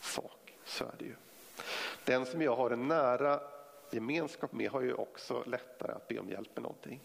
sak. 0.00 0.54
Så 0.64 0.84
är 0.84 0.94
det 0.98 1.04
ju. 1.04 1.14
Den 2.04 2.26
som 2.26 2.42
jag 2.42 2.56
har 2.56 2.70
en 2.70 2.88
nära 2.88 3.40
gemenskap 3.90 4.52
med 4.52 4.70
har 4.70 4.80
ju 4.80 4.94
också 4.94 5.44
lättare 5.46 5.92
att 5.92 6.08
be 6.08 6.18
om 6.18 6.28
hjälp 6.28 6.50
med 6.54 6.62
någonting. 6.62 7.00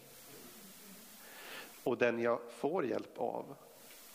Och 1.84 1.98
den 1.98 2.18
jag 2.18 2.40
får 2.50 2.84
hjälp 2.86 3.18
av 3.18 3.54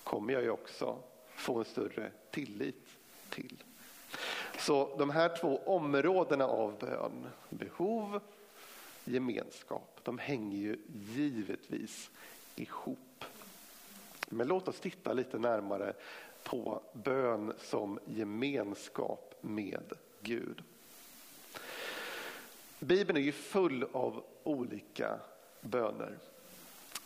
kommer 0.04 0.34
jag 0.34 0.44
ju 0.44 0.50
också 0.50 0.98
få 1.36 1.60
en 1.60 1.66
större 1.66 2.12
tillit 2.32 2.88
till. 3.30 3.64
Så 4.60 4.96
de 4.98 5.10
här 5.10 5.38
två 5.38 5.62
områdena 5.66 6.46
av 6.46 6.78
bön, 6.80 7.28
behov, 7.50 8.20
gemenskap, 9.06 10.00
de 10.04 10.18
hänger 10.18 10.58
ju 10.58 10.78
givetvis 11.16 12.12
ihop. 12.56 13.26
Men 14.30 14.48
låt 14.48 14.68
oss 14.68 14.80
titta 14.80 15.14
lite 15.14 15.40
närmare 15.40 15.94
på 16.44 16.82
bön 16.94 17.54
som 17.60 18.00
gemenskap 18.06 19.36
med 19.42 19.94
Gud. 20.22 20.64
Bibeln 22.80 23.18
är 23.18 23.22
ju 23.22 23.32
full 23.32 23.86
av 23.92 24.24
olika 24.44 25.20
böner. 25.62 26.18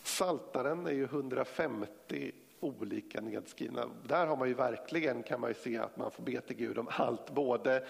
Saltaren 0.04 0.88
är 0.88 0.92
ju 0.92 1.04
150 1.04 2.32
olika 2.60 3.22
nedskrivna. 3.22 3.86
Där 4.04 4.28
har 4.28 4.38
man 4.38 4.48
ju 4.48 4.54
verkligen 4.54 5.24
kan 5.24 5.42
man 5.42 5.50
ju 5.50 5.54
se 5.54 5.78
att 5.78 5.98
man 5.98 6.12
får 6.12 6.24
be 6.24 6.42
till 6.42 6.56
Gud 6.56 6.78
om 6.78 6.88
allt, 6.92 7.32
både 7.32 7.86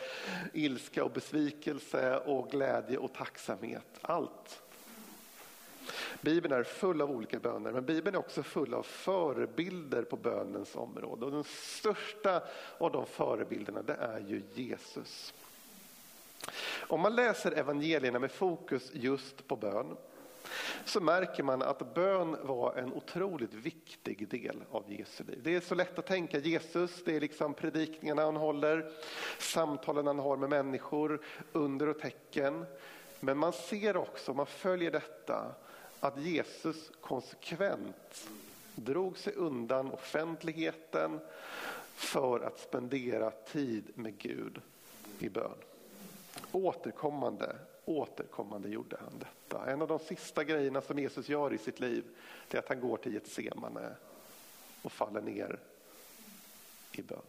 ilska 0.54 1.04
och 1.04 1.12
besvikelse 1.12 2.18
och 2.18 2.50
glädje 2.52 2.98
och 2.98 3.14
tacksamhet. 3.14 3.88
Allt. 4.02 4.62
Bibeln 6.22 6.54
är 6.54 6.64
full 6.64 7.02
av 7.02 7.12
olika 7.12 7.40
böner, 7.40 7.72
men 7.72 7.86
Bibeln 7.86 8.16
är 8.16 8.20
också 8.20 8.44
full 8.44 8.74
av 8.74 8.84
förebilder 8.84 10.04
på 10.04 10.18
bönens 10.18 10.76
område. 10.76 11.26
Och 11.26 11.32
den 11.32 11.44
största 11.44 12.44
av 12.78 12.92
de 12.92 13.06
förebilderna 13.06 13.82
det 13.82 13.94
är 13.94 14.20
ju 14.20 14.44
Jesus. 14.54 15.34
Om 16.88 17.02
man 17.02 17.16
läser 17.16 17.52
evangelierna 17.52 18.20
med 18.20 18.32
fokus 18.32 18.92
just 18.94 19.48
på 19.48 19.56
bön 19.56 19.98
så 20.86 21.00
märker 21.00 21.44
man 21.44 21.62
att 21.62 21.94
bön 21.94 22.38
var 22.44 22.76
en 22.76 22.94
otroligt 22.94 23.54
viktig 23.54 24.28
del 24.28 24.64
av 24.72 24.84
Jesu 24.92 25.24
liv. 25.24 25.40
Det 25.44 25.56
är 25.56 25.62
så 25.62 25.76
lätt 25.76 26.00
att 26.00 26.06
tänka 26.06 26.40
Jesus, 26.40 27.04
det 27.06 27.16
är 27.16 27.20
liksom 27.20 27.54
predikningarna 27.54 28.22
han 28.22 28.36
håller, 28.36 28.92
samtalen 29.40 30.08
han 30.08 30.20
har 30.20 30.38
med 30.38 30.50
människor, 30.50 31.22
under 31.52 31.88
och 31.88 32.00
tecken. 32.00 32.66
Men 33.20 33.38
man 33.38 33.54
ser 33.54 33.98
också, 33.98 34.32
om 34.32 34.38
man 34.38 34.46
följer 34.46 34.92
detta, 34.92 35.56
att 36.00 36.20
Jesus 36.20 36.92
konsekvent 37.02 38.28
drog 38.76 39.18
sig 39.18 39.34
undan 39.34 39.92
offentligheten 39.92 41.20
för 41.96 42.40
att 42.40 42.60
spendera 42.60 43.32
tid 43.32 43.92
med 43.96 44.18
Gud 44.18 44.62
i 45.20 45.30
bön. 45.30 45.58
Återkommande, 46.52 47.56
återkommande 47.88 48.70
gjorde 48.70 48.98
han 49.00 49.20
detta. 49.20 49.72
En 49.72 49.82
av 49.82 49.88
de 49.88 50.00
sista 50.00 50.44
grejerna 50.44 50.82
som 50.82 51.00
Jesus 51.00 51.30
gör 51.30 51.54
i 51.54 51.58
sitt 51.58 51.80
liv 51.80 52.04
är 52.52 52.60
att 52.60 52.70
han 52.70 52.80
går 52.80 52.98
till 52.98 53.14
Getsemane 53.14 53.96
och 54.82 54.92
faller 54.92 55.22
ner 55.22 55.60
i 56.92 57.02
bön. 57.02 57.22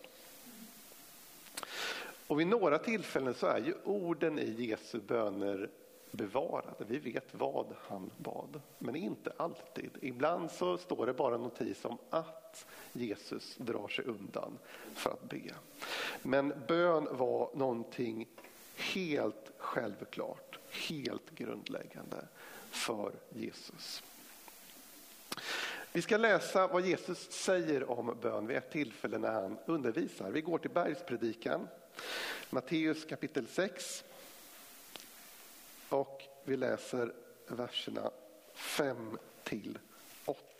Och 2.26 2.40
vid 2.40 2.46
några 2.46 2.78
tillfällen 2.78 3.34
så 3.34 3.46
är 3.46 3.58
ju 3.58 3.74
orden 3.84 4.38
i 4.38 4.50
Jesu 4.50 5.00
böner 5.00 5.70
bevarade. 6.10 6.84
Vi 6.88 6.98
vet 6.98 7.34
vad 7.34 7.66
han 7.88 8.10
bad, 8.16 8.60
men 8.78 8.96
inte 8.96 9.32
alltid. 9.36 9.90
Ibland 10.02 10.50
så 10.50 10.78
står 10.78 11.06
det 11.06 11.12
bara 11.12 11.36
notis 11.36 11.84
om 11.84 11.98
att 12.10 12.66
Jesus 12.92 13.56
drar 13.56 13.88
sig 13.88 14.04
undan 14.04 14.58
för 14.94 15.10
att 15.10 15.28
be. 15.28 15.54
Men 16.22 16.52
bön 16.68 17.08
var 17.10 17.50
någonting 17.54 18.26
helt 18.76 19.52
självklart, 19.58 20.47
helt 20.78 21.30
grundläggande 21.30 22.28
för 22.70 23.12
Jesus. 23.30 24.02
Vi 25.92 26.02
ska 26.02 26.16
läsa 26.16 26.66
vad 26.66 26.86
Jesus 26.86 27.30
säger 27.30 27.90
om 27.90 28.18
bön 28.22 28.46
vid 28.46 28.56
ett 28.56 28.70
tillfälle 28.70 29.18
när 29.18 29.32
han 29.32 29.58
undervisar. 29.66 30.30
Vi 30.30 30.40
går 30.40 30.58
till 30.58 30.70
bergspredikan, 30.70 31.68
Matteus 32.50 33.04
kapitel 33.04 33.46
6. 33.46 34.04
Och 35.88 36.22
vi 36.44 36.56
läser 36.56 37.12
verserna 37.48 38.10
5 38.54 39.18
till 39.44 39.78
8. 40.24 40.57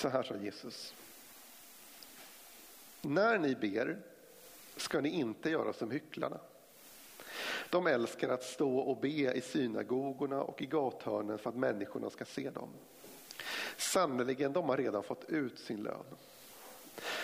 Så 0.00 0.08
här 0.08 0.22
sa 0.22 0.36
Jesus. 0.36 0.94
När 3.02 3.38
ni 3.38 3.54
ber 3.54 3.98
ska 4.76 5.00
ni 5.00 5.08
inte 5.08 5.50
göra 5.50 5.72
som 5.72 5.90
hycklarna. 5.90 6.40
De 7.70 7.86
älskar 7.86 8.28
att 8.28 8.42
stå 8.42 8.78
och 8.78 8.96
be 8.96 9.08
i 9.32 9.40
synagogorna 9.40 10.42
och 10.42 10.62
i 10.62 10.66
gathörnen 10.66 11.38
för 11.38 11.50
att 11.50 11.56
människorna 11.56 12.10
ska 12.10 12.24
se 12.24 12.50
dem. 12.50 12.68
Sannerligen, 13.76 14.52
de 14.52 14.68
har 14.68 14.76
redan 14.76 15.02
fått 15.02 15.24
ut 15.30 15.58
sin 15.58 15.82
lön. 15.82 16.04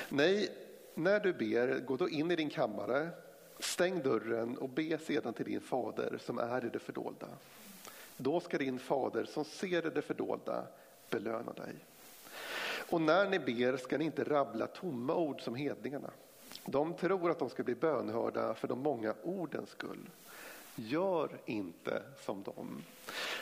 Nej, 0.09 0.50
när 0.95 1.21
du 1.21 1.33
ber, 1.33 1.80
gå 1.80 1.97
då 1.97 2.09
in 2.09 2.30
i 2.30 2.37
din 2.37 2.50
kammare, 2.50 3.11
stäng 3.59 4.02
dörren 4.02 4.59
och 4.59 4.68
be 4.68 4.99
sedan 4.99 5.35
till 5.35 5.45
din 5.45 5.61
fader 5.61 6.18
som 6.25 6.38
är 6.38 6.64
i 6.66 6.68
det 6.68 6.78
fördolda. 6.78 7.28
Då 8.16 8.40
ska 8.40 8.59
din 8.59 8.78
fader 8.78 9.25
som 9.25 9.45
ser 9.45 9.87
i 9.87 9.90
det 9.90 10.02
fördolda 10.02 10.66
belöna 11.11 11.52
dig. 11.52 11.75
Och 12.90 13.00
när 13.00 13.31
ni 13.31 13.38
ber 13.38 13.76
ska 13.76 13.99
ni 13.99 14.05
inte 14.05 14.25
rabbla 14.25 14.66
tomma 14.66 15.14
ord 15.14 15.40
som 15.40 15.55
hedningarna. 15.55 16.11
De 16.64 16.95
tror 16.95 17.31
att 17.31 17.38
de 17.38 17.50
ska 17.50 17.62
bli 17.62 17.75
bönhörda 17.75 18.55
för 18.55 18.69
de 18.69 18.78
många 18.78 19.14
ordens 19.23 19.71
skull. 19.71 20.11
Gör 20.75 21.38
inte 21.45 22.02
som 22.21 22.43
dem. 22.43 22.83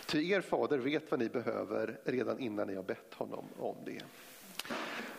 Ty 0.06 0.30
er 0.30 0.40
fader 0.40 0.78
vet 0.78 1.10
vad 1.10 1.20
ni 1.20 1.28
behöver 1.28 2.00
redan 2.04 2.38
innan 2.38 2.66
ni 2.66 2.74
har 2.74 2.82
bett 2.82 3.14
honom 3.14 3.44
om 3.58 3.76
det. 3.84 4.02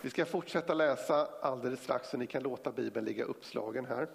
Vi 0.01 0.09
ska 0.09 0.25
fortsätta 0.25 0.73
läsa 0.73 1.27
alldeles 1.41 1.83
strax 1.83 2.09
så 2.09 2.17
ni 2.17 2.27
kan 2.27 2.43
låta 2.43 2.71
Bibeln 2.71 3.05
ligga 3.05 3.23
uppslagen 3.23 3.85
här. 3.85 4.07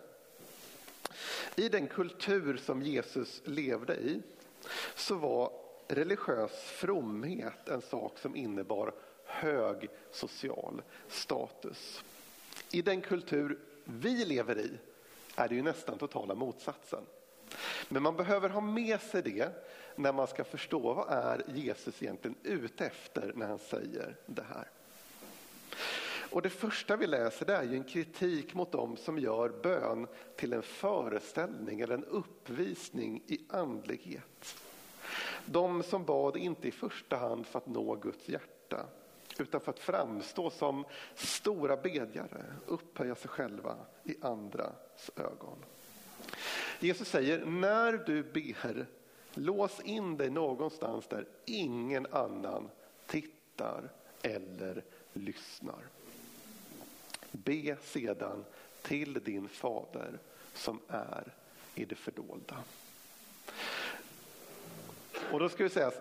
I 1.56 1.68
den 1.68 1.86
kultur 1.86 2.56
som 2.56 2.82
Jesus 2.82 3.42
levde 3.44 3.94
i 3.94 4.22
så 4.94 5.14
var 5.14 5.52
religiös 5.88 6.52
fromhet 6.52 7.68
en 7.68 7.82
sak 7.82 8.18
som 8.18 8.36
innebar 8.36 8.92
hög 9.30 9.88
social 10.10 10.82
status. 11.08 12.04
I 12.72 12.82
den 12.82 13.00
kultur 13.00 13.58
vi 13.84 14.24
lever 14.24 14.58
i 14.58 14.78
är 15.34 15.48
det 15.48 15.54
ju 15.54 15.62
nästan 15.62 15.98
totala 15.98 16.34
motsatsen. 16.34 17.04
Men 17.88 18.02
man 18.02 18.16
behöver 18.16 18.48
ha 18.48 18.60
med 18.60 19.00
sig 19.00 19.22
det 19.22 19.66
när 19.96 20.12
man 20.12 20.26
ska 20.26 20.44
förstå 20.44 20.94
vad 20.94 21.08
är 21.08 21.42
Jesus 21.54 22.02
egentligen 22.02 22.36
ute 22.42 22.86
efter 22.86 23.32
när 23.34 23.46
han 23.46 23.58
säger 23.58 24.16
det 24.26 24.44
här. 24.54 24.70
Och 26.30 26.42
det 26.42 26.50
första 26.50 26.96
vi 26.96 27.06
läser 27.06 27.46
det 27.46 27.54
är 27.54 27.62
ju 27.62 27.74
en 27.74 27.84
kritik 27.84 28.54
mot 28.54 28.72
dem 28.72 28.96
som 28.96 29.18
gör 29.18 29.48
bön 29.48 30.06
till 30.36 30.52
en 30.52 30.62
föreställning 30.62 31.80
eller 31.80 31.94
en 31.94 32.04
uppvisning 32.04 33.22
i 33.26 33.40
andlighet. 33.48 34.54
De 35.46 35.82
som 35.82 36.04
bad 36.04 36.36
inte 36.36 36.68
i 36.68 36.70
första 36.70 37.16
hand 37.16 37.46
för 37.46 37.58
att 37.58 37.66
nå 37.66 37.94
Guds 37.94 38.28
hjärta 38.28 38.86
utan 39.40 39.60
för 39.60 39.70
att 39.70 39.78
framstå 39.78 40.50
som 40.50 40.84
stora 41.14 41.76
bedjare, 41.76 42.44
upphöja 42.66 43.14
sig 43.14 43.30
själva 43.30 43.76
i 44.04 44.16
andras 44.20 45.10
ögon. 45.16 45.64
Jesus 46.80 47.08
säger, 47.08 47.44
när 47.44 47.92
du 47.92 48.22
ber, 48.22 48.86
lås 49.34 49.80
in 49.80 50.16
dig 50.16 50.30
någonstans 50.30 51.06
där 51.06 51.26
ingen 51.44 52.06
annan 52.06 52.70
tittar 53.06 53.92
eller 54.22 54.84
lyssnar. 55.12 55.86
Be 57.30 57.76
sedan 57.82 58.44
till 58.82 59.12
din 59.24 59.48
fader 59.48 60.18
som 60.54 60.80
är 60.88 61.34
i 61.74 61.84
det 61.84 61.94
fördolda. 61.94 62.56
Och 65.32 65.40
då 65.40 65.48
ska 65.48 65.62
vi 65.62 65.70
säga 65.70 65.92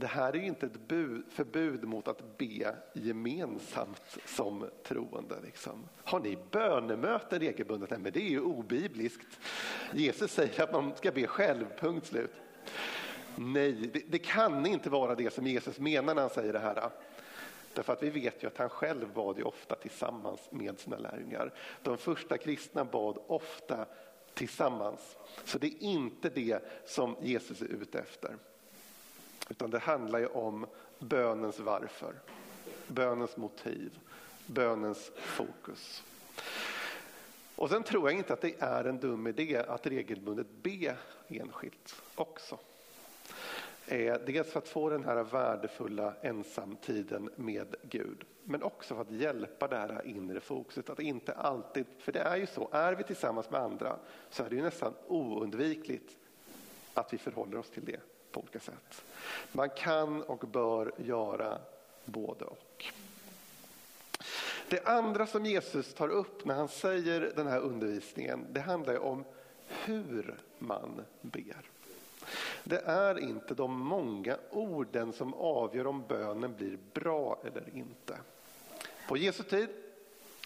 det 0.00 0.06
här 0.06 0.32
är 0.32 0.38
ju 0.38 0.46
inte 0.46 0.66
ett 0.66 0.88
bud, 0.88 1.24
förbud 1.30 1.84
mot 1.84 2.08
att 2.08 2.38
be 2.38 2.76
gemensamt 2.92 4.18
som 4.24 4.70
troende. 4.84 5.40
Liksom. 5.44 5.88
Har 6.04 6.20
ni 6.20 6.38
bönemöten 6.50 7.40
regelbundet? 7.40 7.90
Nej, 7.90 7.98
men 7.98 8.12
det 8.12 8.20
är 8.20 8.30
ju 8.30 8.40
obibliskt. 8.40 9.40
Jesus 9.92 10.32
säger 10.32 10.62
att 10.62 10.72
man 10.72 10.96
ska 10.96 11.10
be 11.10 11.26
själv, 11.26 11.66
punkt 11.78 12.06
slut. 12.06 12.30
Nej, 13.36 13.72
det, 13.72 14.02
det 14.08 14.18
kan 14.18 14.66
inte 14.66 14.90
vara 14.90 15.14
det 15.14 15.32
som 15.32 15.46
Jesus 15.46 15.78
menar 15.78 16.14
när 16.14 16.22
han 16.22 16.30
säger 16.30 16.52
det 16.52 16.58
här. 16.58 16.90
Därför 17.74 17.92
att 17.92 18.02
vi 18.02 18.10
vet 18.10 18.42
ju 18.42 18.46
att 18.46 18.58
han 18.58 18.68
själv 18.68 19.12
bad 19.14 19.38
ju 19.38 19.44
ofta 19.44 19.74
tillsammans 19.74 20.40
med 20.50 20.78
sina 20.78 20.98
lärjungar. 20.98 21.54
De 21.82 21.98
första 21.98 22.38
kristna 22.38 22.84
bad 22.84 23.18
ofta 23.26 23.86
tillsammans. 24.34 25.16
Så 25.44 25.58
det 25.58 25.66
är 25.66 25.82
inte 25.82 26.28
det 26.28 26.62
som 26.86 27.16
Jesus 27.22 27.62
är 27.62 27.66
ute 27.66 27.98
efter. 27.98 28.36
Utan 29.48 29.70
det 29.70 29.78
handlar 29.78 30.18
ju 30.18 30.26
om 30.26 30.66
bönens 30.98 31.60
varför, 31.60 32.14
bönens 32.88 33.36
motiv, 33.36 33.98
bönens 34.46 35.12
fokus. 35.16 36.04
Och 37.56 37.70
sen 37.70 37.82
tror 37.82 38.10
jag 38.10 38.18
inte 38.18 38.32
att 38.32 38.40
det 38.40 38.54
är 38.58 38.84
en 38.84 38.98
dum 38.98 39.26
idé 39.26 39.56
att 39.56 39.86
regelbundet 39.86 40.46
be 40.62 40.96
enskilt 41.28 42.02
också. 42.14 42.58
Eh, 43.86 44.16
dels 44.26 44.52
för 44.52 44.58
att 44.58 44.68
få 44.68 44.90
den 44.90 45.04
här 45.04 45.24
värdefulla 45.24 46.14
ensamtiden 46.22 47.30
med 47.36 47.76
Gud, 47.82 48.24
men 48.44 48.62
också 48.62 48.94
för 48.94 49.02
att 49.02 49.10
hjälpa 49.10 49.68
det 49.68 49.76
här 49.76 50.06
inre 50.06 50.40
fokuset. 50.40 50.90
Att 50.90 51.00
inte 51.00 51.32
alltid, 51.32 51.86
för 51.98 52.12
det 52.12 52.20
är 52.20 52.36
ju 52.36 52.46
så, 52.46 52.68
är 52.72 52.92
vi 52.92 53.04
tillsammans 53.04 53.50
med 53.50 53.60
andra 53.60 53.98
så 54.30 54.44
är 54.44 54.50
det 54.50 54.56
ju 54.56 54.62
nästan 54.62 54.94
oundvikligt 55.06 56.16
att 56.94 57.12
vi 57.12 57.18
förhåller 57.18 57.58
oss 57.58 57.70
till 57.70 57.84
det 57.84 58.00
på 58.32 58.40
olika 58.40 58.60
sätt. 58.60 59.04
Man 59.52 59.70
kan 59.70 60.22
och 60.22 60.38
bör 60.38 60.92
göra 60.96 61.58
både 62.04 62.44
och. 62.44 62.84
Det 64.68 64.84
andra 64.84 65.26
som 65.26 65.46
Jesus 65.46 65.94
tar 65.94 66.08
upp 66.08 66.44
när 66.44 66.54
han 66.54 66.68
säger 66.68 67.32
den 67.36 67.46
här 67.46 67.60
undervisningen, 67.60 68.46
det 68.50 68.60
handlar 68.60 68.98
om 68.98 69.24
hur 69.68 70.34
man 70.58 71.04
ber. 71.20 71.70
Det 72.64 72.82
är 72.86 73.18
inte 73.18 73.54
de 73.54 73.80
många 73.80 74.36
orden 74.50 75.12
som 75.12 75.34
avgör 75.34 75.86
om 75.86 76.04
bönen 76.08 76.54
blir 76.56 76.78
bra 76.94 77.42
eller 77.44 77.76
inte. 77.76 78.18
På 79.08 79.16
Jesu 79.16 79.42
tid, 79.42 79.68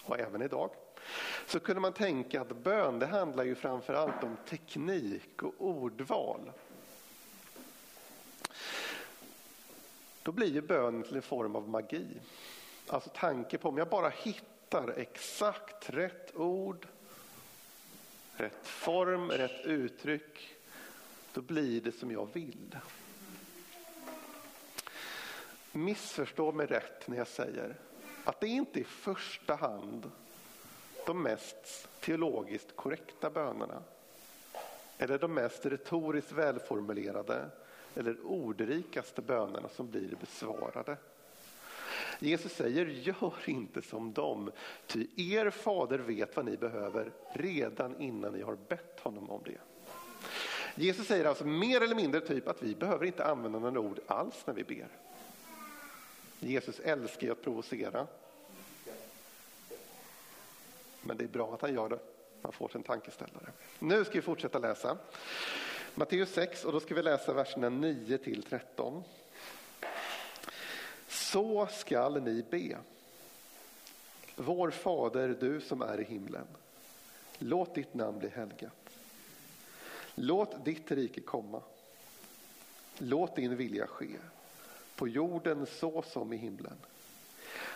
och 0.05 0.19
även 0.19 0.43
idag, 0.43 0.71
så 1.47 1.61
kunde 1.61 1.81
man 1.81 1.93
tänka 1.93 2.41
att 2.41 2.57
bön 2.57 2.99
det 2.99 3.07
handlar 3.07 3.45
ju 3.45 3.55
framförallt 3.55 4.25
om 4.25 4.37
teknik 4.49 5.43
och 5.43 5.55
ordval. 5.59 6.53
Då 10.23 10.33
blir 10.33 10.51
ju 10.51 10.61
bönen 10.61 11.03
till 11.03 11.17
en 11.17 11.23
form 11.23 11.57
av 11.57 11.69
magi. 11.69 12.07
Alltså 12.87 13.11
tanke 13.15 13.59
på 13.59 13.69
om 13.69 13.79
jag 13.79 13.89
bara 13.89 14.09
hittar 14.09 14.89
exakt 14.97 15.91
rätt 15.91 16.37
ord, 16.37 16.87
rätt 18.37 18.67
form, 18.67 19.31
rätt 19.31 19.65
uttryck, 19.65 20.57
då 21.33 21.41
blir 21.41 21.81
det 21.81 21.93
som 21.93 22.11
jag 22.11 22.29
vill. 22.33 22.77
Missförstå 25.73 26.53
mig 26.53 26.67
rätt 26.67 27.09
när 27.09 27.17
jag 27.17 27.29
säger 27.29 27.77
att 28.25 28.41
det 28.41 28.47
inte 28.47 28.81
i 28.81 28.85
första 28.85 29.55
hand 29.55 30.11
de 31.07 31.23
mest 31.23 31.89
teologiskt 32.01 32.77
korrekta 32.77 33.31
bönerna 33.31 33.83
eller 34.99 35.19
de 35.19 35.35
mest 35.35 35.67
retoriskt 35.67 36.33
välformulerade 36.33 37.51
eller 37.97 38.27
ordrikaste 38.27 39.23
bönerna 39.23 39.69
som 39.69 39.91
blir 39.91 40.17
besvarade. 40.21 40.97
Jesus 42.19 42.53
säger, 42.53 42.87
gör 42.87 43.35
inte 43.47 43.83
som 43.83 44.13
dem, 44.13 44.51
ty 44.87 45.07
er 45.17 45.51
fader 45.51 45.99
vet 45.99 46.37
vad 46.37 46.45
ni 46.45 46.57
behöver 46.57 47.13
redan 47.33 48.01
innan 48.01 48.33
ni 48.33 48.43
har 48.43 48.57
bett 48.69 49.01
honom 49.01 49.31
om 49.31 49.43
det. 49.45 49.59
Jesus 50.75 51.07
säger 51.07 51.25
alltså 51.25 51.45
mer 51.45 51.81
eller 51.81 51.95
mindre 51.95 52.21
typ 52.21 52.49
att 52.49 52.63
vi 52.63 52.75
behöver 52.75 53.07
inte 53.07 53.25
använda 53.25 53.59
några 53.59 53.81
ord 53.81 54.01
alls 54.07 54.47
när 54.47 54.55
vi 54.55 54.65
ber. 54.65 54.89
Jesus 56.39 56.81
älskar 56.81 57.27
ju 57.27 57.33
att 57.33 57.43
provocera. 57.43 58.07
Men 61.03 61.17
det 61.17 61.25
är 61.25 61.29
bra 61.29 61.55
att 61.55 61.61
han 61.61 61.75
gör 61.75 61.89
det. 61.89 61.99
Man 62.43 62.53
får 62.53 62.69
sig 62.69 62.79
en 62.79 62.83
tankeställare. 62.83 63.53
Nu 63.79 64.05
ska 64.05 64.15
vi 64.15 64.23
fortsätta 64.23 64.59
läsa. 64.59 64.99
Matteus 65.95 66.33
6 66.33 66.65
och 66.65 66.73
då 66.73 66.81
ska 66.81 66.95
vi 66.95 67.03
läsa 67.03 67.33
verserna 67.33 67.69
9 67.69 68.19
till 68.19 68.43
13. 68.43 69.03
Så 71.09 71.67
skall 71.67 72.23
ni 72.23 72.45
be. 72.51 72.79
Vår 74.37 74.71
Fader, 74.71 75.37
du 75.41 75.61
som 75.61 75.83
är 75.83 76.01
i 76.01 76.05
himlen. 76.05 76.47
Låt 77.39 77.75
ditt 77.75 77.95
namn 77.95 78.19
bli 78.19 78.29
helgat. 78.29 78.99
Låt 80.15 80.65
ditt 80.65 80.91
rike 80.91 81.21
komma. 81.21 81.63
Låt 82.99 83.37
din 83.37 83.57
vilja 83.57 83.87
ske, 83.87 84.17
på 84.97 85.09
jorden 85.09 85.67
så 85.67 86.03
som 86.03 86.33
i 86.33 86.37
himlen. 86.37 86.77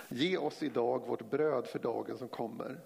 Ge 0.09 0.37
oss 0.37 0.63
idag 0.63 1.07
vårt 1.07 1.31
bröd 1.31 1.67
för 1.67 1.79
dagen 1.79 2.19
som 2.19 2.29
kommer 2.29 2.77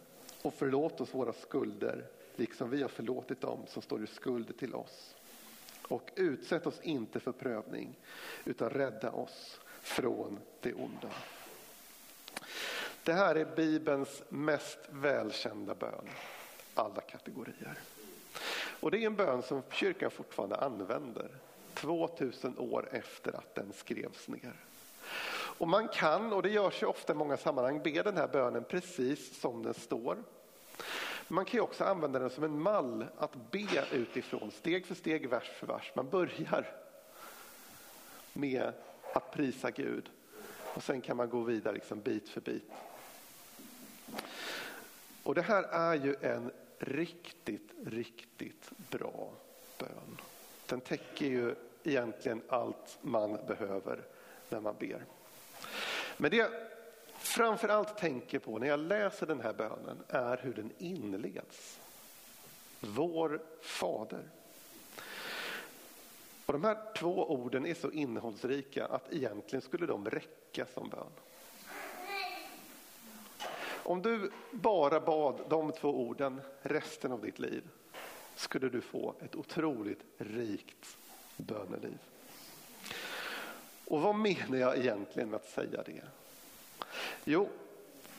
och 0.42 0.54
förlåt 0.54 1.00
oss 1.00 1.14
våra 1.14 1.32
skulder 1.32 2.04
liksom 2.36 2.70
vi 2.70 2.82
har 2.82 2.88
förlåtit 2.88 3.40
dem 3.40 3.58
som 3.68 3.82
står 3.82 4.04
i 4.04 4.06
skuld 4.06 4.58
till 4.58 4.74
oss. 4.74 5.14
Och 5.90 6.10
utsätt 6.16 6.66
oss 6.66 6.80
inte 6.82 7.20
för 7.20 7.32
prövning 7.32 7.98
utan 8.44 8.70
rädda 8.70 9.10
oss 9.10 9.60
från 9.80 10.38
det 10.60 10.74
onda. 10.74 11.10
Det 13.04 13.12
här 13.12 13.34
är 13.34 13.56
Bibelns 13.56 14.22
mest 14.28 14.78
välkända 14.90 15.74
bön, 15.74 16.08
alla 16.74 17.00
kategorier. 17.00 17.78
Och 18.80 18.90
det 18.90 18.98
är 18.98 19.06
en 19.06 19.16
bön 19.16 19.42
som 19.42 19.62
kyrkan 19.70 20.10
fortfarande 20.10 20.56
använder 20.56 21.28
2000 21.74 22.58
år 22.58 22.88
efter 22.92 23.36
att 23.36 23.54
den 23.54 23.72
skrevs 23.72 24.28
ner. 24.28 24.64
Och 25.58 25.68
man 25.68 25.88
kan, 25.88 26.32
och 26.32 26.42
det 26.42 26.50
görs 26.50 26.82
ju 26.82 26.86
ofta 26.86 27.12
i 27.12 27.16
många 27.16 27.36
sammanhang, 27.36 27.82
be 27.82 28.02
den 28.02 28.16
här 28.16 28.28
bönen 28.28 28.64
precis 28.64 29.40
som 29.40 29.62
den 29.62 29.74
står. 29.74 30.18
Man 31.32 31.44
kan 31.44 31.60
också 31.60 31.84
använda 31.84 32.18
den 32.18 32.30
som 32.30 32.44
en 32.44 32.62
mall 32.62 33.06
att 33.18 33.50
be 33.50 33.84
utifrån, 33.92 34.50
steg 34.50 34.86
för 34.86 34.94
steg, 34.94 35.28
vers 35.28 35.50
för 35.58 35.66
vers. 35.66 35.92
Man 35.94 36.10
börjar 36.10 36.76
med 38.32 38.72
att 39.14 39.32
prisa 39.32 39.70
Gud 39.70 40.10
och 40.74 40.82
sen 40.82 41.00
kan 41.00 41.16
man 41.16 41.30
gå 41.30 41.40
vidare 41.40 41.74
liksom 41.74 42.00
bit 42.00 42.28
för 42.28 42.40
bit. 42.40 42.70
Och 45.22 45.34
det 45.34 45.42
här 45.42 45.62
är 45.62 45.94
ju 45.94 46.16
en 46.20 46.50
riktigt, 46.78 47.70
riktigt 47.84 48.70
bra 48.90 49.32
bön. 49.78 50.20
Den 50.66 50.80
täcker 50.80 51.26
ju 51.26 51.54
egentligen 51.82 52.42
allt 52.48 52.98
man 53.00 53.38
behöver 53.46 54.02
när 54.48 54.60
man 54.60 54.74
ber. 54.78 55.04
Men 56.16 56.30
det 56.30 56.69
framför 57.20 57.68
allt 57.68 57.98
tänker 57.98 58.38
på 58.38 58.58
när 58.58 58.66
jag 58.66 58.80
läser 58.80 59.26
den 59.26 59.40
här 59.40 59.52
bönen 59.52 60.02
är 60.08 60.36
hur 60.42 60.54
den 60.54 60.72
inleds. 60.78 61.80
Vår 62.80 63.40
Fader. 63.60 64.30
Och 66.46 66.52
de 66.52 66.64
här 66.64 66.94
två 66.96 67.30
orden 67.30 67.66
är 67.66 67.74
så 67.74 67.90
innehållsrika 67.90 68.86
att 68.86 69.12
egentligen 69.12 69.62
skulle 69.62 69.86
de 69.86 70.10
räcka 70.10 70.66
som 70.74 70.88
bön. 70.88 71.12
Om 73.82 74.02
du 74.02 74.30
bara 74.52 75.00
bad 75.00 75.40
de 75.48 75.72
två 75.72 75.88
orden 75.88 76.40
resten 76.62 77.12
av 77.12 77.20
ditt 77.20 77.38
liv 77.38 77.62
skulle 78.34 78.68
du 78.68 78.80
få 78.80 79.14
ett 79.20 79.36
otroligt 79.36 80.04
rikt 80.18 80.96
böneliv. 81.36 81.98
Och 83.84 84.00
vad 84.00 84.14
menar 84.14 84.58
jag 84.58 84.78
egentligen 84.78 85.30
med 85.30 85.36
att 85.36 85.48
säga 85.48 85.82
det? 85.82 86.02
Jo, 87.24 87.48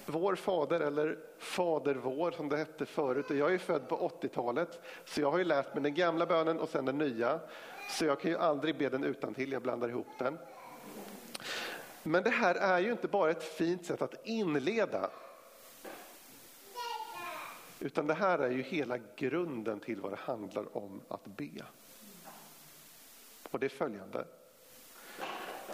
vår 0.05 0.35
fader 0.35 0.79
eller 0.79 1.17
Fader 1.41 1.95
vår 1.95 2.31
som 2.31 2.49
det 2.49 2.57
hette 2.57 2.85
förut. 2.85 3.29
Och 3.29 3.35
jag 3.35 3.53
är 3.53 3.57
född 3.57 3.87
på 3.87 4.11
80-talet 4.21 4.79
så 5.05 5.21
jag 5.21 5.31
har 5.31 5.37
ju 5.37 5.43
lärt 5.43 5.73
mig 5.73 5.83
den 5.83 5.93
gamla 5.93 6.25
bönen 6.25 6.59
och 6.59 6.69
sen 6.69 6.85
den 6.85 6.97
nya. 6.97 7.39
Så 7.89 8.05
jag 8.05 8.19
kan 8.19 8.31
ju 8.31 8.37
aldrig 8.37 8.77
be 8.77 8.89
den 8.89 9.03
utan 9.03 9.33
till. 9.33 9.51
jag 9.51 9.61
blandar 9.61 9.89
ihop 9.89 10.07
den. 10.17 10.37
Men 12.03 12.23
det 12.23 12.29
här 12.29 12.55
är 12.55 12.79
ju 12.79 12.91
inte 12.91 13.07
bara 13.07 13.31
ett 13.31 13.43
fint 13.43 13.85
sätt 13.85 14.01
att 14.01 14.27
inleda. 14.27 15.09
Utan 17.79 18.07
det 18.07 18.13
här 18.13 18.39
är 18.39 18.49
ju 18.49 18.61
hela 18.61 18.97
grunden 19.15 19.79
till 19.79 20.01
vad 20.01 20.11
det 20.11 20.19
handlar 20.19 20.77
om 20.77 21.01
att 21.07 21.25
be. 21.25 21.65
Och 23.51 23.59
det 23.59 23.65
är 23.65 23.69
följande. 23.69 24.25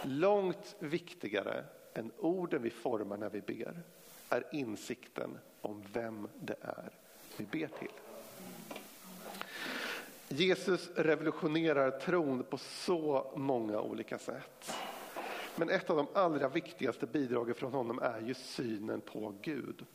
Långt 0.02 0.76
viktigare 0.80 1.64
än 1.98 2.12
orden 2.18 2.62
vi 2.62 2.70
formar 2.70 3.18
när 3.18 3.30
vi 3.30 3.42
ber 3.42 3.84
är 4.30 4.44
insikten 4.52 5.38
om 5.62 5.84
vem 5.94 6.28
det 6.40 6.56
är 6.62 6.90
vi 7.38 7.46
ber 7.46 7.68
till. 7.68 7.92
Jesus 10.28 10.90
revolutionerar 10.96 11.92
tron 11.92 12.44
på 12.44 12.58
så 12.58 13.32
många 13.36 13.82
olika 13.82 14.20
sätt. 14.20 14.72
Men 15.56 15.70
ett 15.70 15.90
av 15.90 15.98
de 15.98 16.08
allra 16.14 16.50
viktigaste 16.50 17.06
bidragen 17.06 17.56
från 17.56 17.74
honom 17.74 18.00
är 18.00 18.22
ju 18.22 18.34
synen 18.34 19.02
på 19.02 19.34
Gud. 19.42 19.86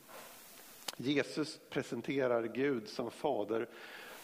Jesus 0.96 1.60
presenterar 1.70 2.42
Gud 2.42 2.88
som 2.88 3.10
fader 3.10 3.68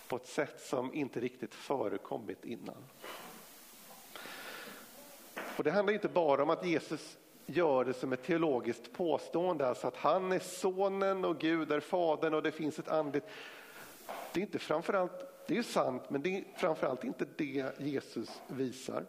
på 0.09 0.17
ett 0.17 0.27
sätt 0.27 0.61
som 0.61 0.95
inte 0.95 1.21
riktigt 1.21 1.55
förekommit 1.55 2.45
innan. 2.45 2.85
Och 5.57 5.65
det 5.65 5.71
handlar 5.71 5.95
inte 5.95 6.09
bara 6.09 6.43
om 6.43 6.51
att 6.51 6.67
Jesus 6.67 7.19
gör 7.51 7.85
det 7.85 7.95
som 7.95 8.13
ett 8.13 8.23
teologiskt 8.23 8.93
påstående, 8.93 9.69
alltså 9.69 9.87
att 9.87 9.97
han 9.97 10.33
är 10.33 10.39
sonen 10.39 11.25
och 11.25 11.39
Gud 11.39 11.73
är 11.73 11.81
fadern 11.81 12.35
och 12.35 12.43
det 12.43 12.53
finns 12.53 12.79
ett 12.79 12.89
andligt. 12.89 13.25
Det 14.33 14.41
är 14.41 14.43
inte 14.43 14.59
framförallt, 14.59 15.47
det 15.47 15.59
är 15.59 15.63
sant, 15.63 16.03
men 16.09 16.23
det 16.23 16.39
är 16.39 16.45
framförallt 16.57 17.05
inte 17.05 17.27
det 17.37 17.73
Jesus 17.79 18.41
visar. 18.47 19.05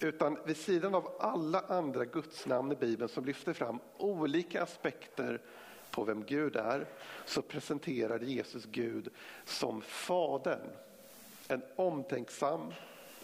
Utan 0.00 0.38
vid 0.46 0.56
sidan 0.56 0.94
av 0.94 1.16
alla 1.20 1.60
andra 1.60 2.04
gudsnamn 2.04 2.72
i 2.72 2.76
Bibeln 2.76 3.08
som 3.08 3.24
lyfter 3.24 3.52
fram 3.52 3.78
olika 3.96 4.62
aspekter 4.62 5.40
på 5.90 6.04
vem 6.04 6.24
Gud 6.24 6.56
är, 6.56 6.86
så 7.26 7.42
presenterar 7.42 8.20
Jesus 8.20 8.64
Gud 8.64 9.08
som 9.44 9.82
Fadern. 9.82 10.70
En 11.48 11.62
omtänksam, 11.76 12.72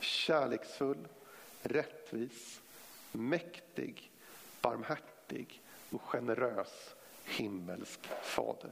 kärleksfull, 0.00 1.08
rättvis, 1.62 2.60
mäktig, 3.14 4.12
barmhärtig 4.61 5.62
och 5.90 6.03
generös 6.03 6.94
himmelsk 7.24 8.00
fader. 8.22 8.70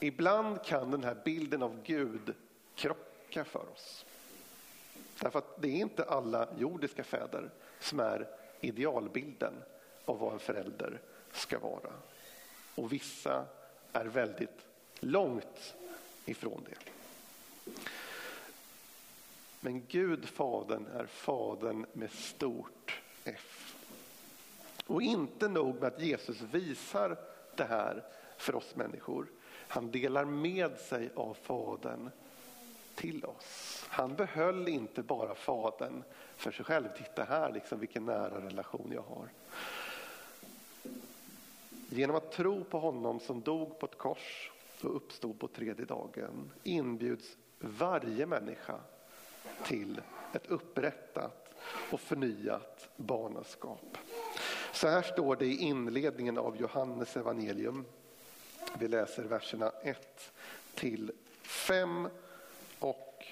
Ibland 0.00 0.64
kan 0.64 0.90
den 0.90 1.04
här 1.04 1.16
bilden 1.24 1.62
av 1.62 1.82
Gud 1.82 2.34
krocka 2.74 3.44
för 3.44 3.72
oss. 3.72 4.06
Därför 5.20 5.38
att 5.38 5.62
det 5.62 5.68
är 5.68 5.80
inte 5.80 6.04
alla 6.04 6.48
jordiska 6.58 7.04
fäder 7.04 7.50
som 7.80 8.00
är 8.00 8.28
idealbilden 8.60 9.54
av 10.04 10.18
vad 10.18 10.32
en 10.32 10.38
förälder 10.38 11.00
ska 11.32 11.58
vara. 11.58 11.92
Och 12.74 12.92
vissa 12.92 13.46
är 13.92 14.04
väldigt 14.04 14.66
långt 15.00 15.74
ifrån 16.24 16.66
det. 16.70 16.90
Men 19.66 19.86
Gud, 19.88 20.24
Fadern, 20.24 20.86
är 20.86 21.06
Fadern 21.06 21.86
med 21.92 22.10
stort 22.10 23.02
F. 23.24 23.76
Och 24.86 25.02
inte 25.02 25.48
nog 25.48 25.74
med 25.74 25.84
att 25.84 26.00
Jesus 26.00 26.40
visar 26.40 27.18
det 27.56 27.64
här 27.64 28.04
för 28.36 28.54
oss 28.54 28.76
människor. 28.76 29.26
Han 29.68 29.90
delar 29.90 30.24
med 30.24 30.78
sig 30.78 31.10
av 31.14 31.34
Fadern 31.34 32.10
till 32.94 33.24
oss. 33.24 33.84
Han 33.88 34.14
behöll 34.14 34.68
inte 34.68 35.02
bara 35.02 35.34
Fadern 35.34 36.02
för 36.36 36.52
sig 36.52 36.64
själv. 36.64 36.88
Titta 36.96 37.24
här, 37.24 37.52
liksom, 37.52 37.80
vilken 37.80 38.04
nära 38.04 38.46
relation 38.46 38.90
jag 38.94 39.02
har. 39.02 39.28
Genom 41.88 42.16
att 42.16 42.32
tro 42.32 42.64
på 42.64 42.78
honom 42.78 43.20
som 43.20 43.40
dog 43.40 43.78
på 43.78 43.86
ett 43.86 43.98
kors 43.98 44.50
och 44.82 44.96
uppstod 44.96 45.38
på 45.38 45.48
tredje 45.48 45.84
dagen 45.84 46.50
inbjuds 46.62 47.36
varje 47.58 48.26
människa 48.26 48.80
till 49.64 50.00
ett 50.32 50.46
upprättat 50.46 51.54
och 51.90 52.00
förnyat 52.00 52.88
barnaskap. 52.96 53.98
Så 54.72 54.88
här 54.88 55.02
står 55.02 55.36
det 55.36 55.46
i 55.46 55.56
inledningen 55.56 56.38
av 56.38 56.56
Johannes 56.56 57.16
evangelium. 57.16 57.84
Vi 58.78 58.88
läser 58.88 59.22
verserna 59.22 59.72
1 59.82 60.32
till 60.74 61.12
5 61.42 62.08
och 62.78 63.24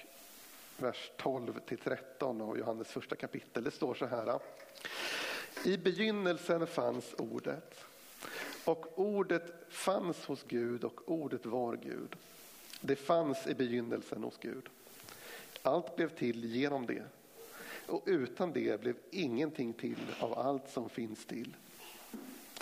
vers 0.77 1.11
12 1.17 1.59
till 1.59 1.77
13 1.77 2.41
av 2.41 2.57
Johannes 2.57 2.87
första 2.87 3.15
kapitel. 3.15 3.63
Det 3.63 3.71
står 3.71 3.93
så 3.93 4.05
här. 4.05 4.39
I 5.65 5.77
begynnelsen 5.77 6.67
fanns 6.67 7.13
ordet 7.17 7.85
och 8.65 8.99
ordet 8.99 9.53
fanns 9.69 10.25
hos 10.25 10.43
Gud 10.43 10.83
och 10.83 11.11
ordet 11.11 11.45
var 11.45 11.75
Gud. 11.75 12.15
Det 12.81 12.95
fanns 12.95 13.47
i 13.47 13.55
begynnelsen 13.55 14.23
hos 14.23 14.37
Gud. 14.37 14.69
Allt 15.65 15.95
blev 15.95 16.09
till 16.09 16.45
genom 16.45 16.85
det. 16.85 17.03
Och 17.87 18.03
utan 18.05 18.53
det 18.53 18.81
blev 18.81 18.95
ingenting 19.11 19.73
till 19.73 19.99
av 20.19 20.39
allt 20.39 20.69
som 20.69 20.89
finns 20.89 21.25
till. 21.25 21.55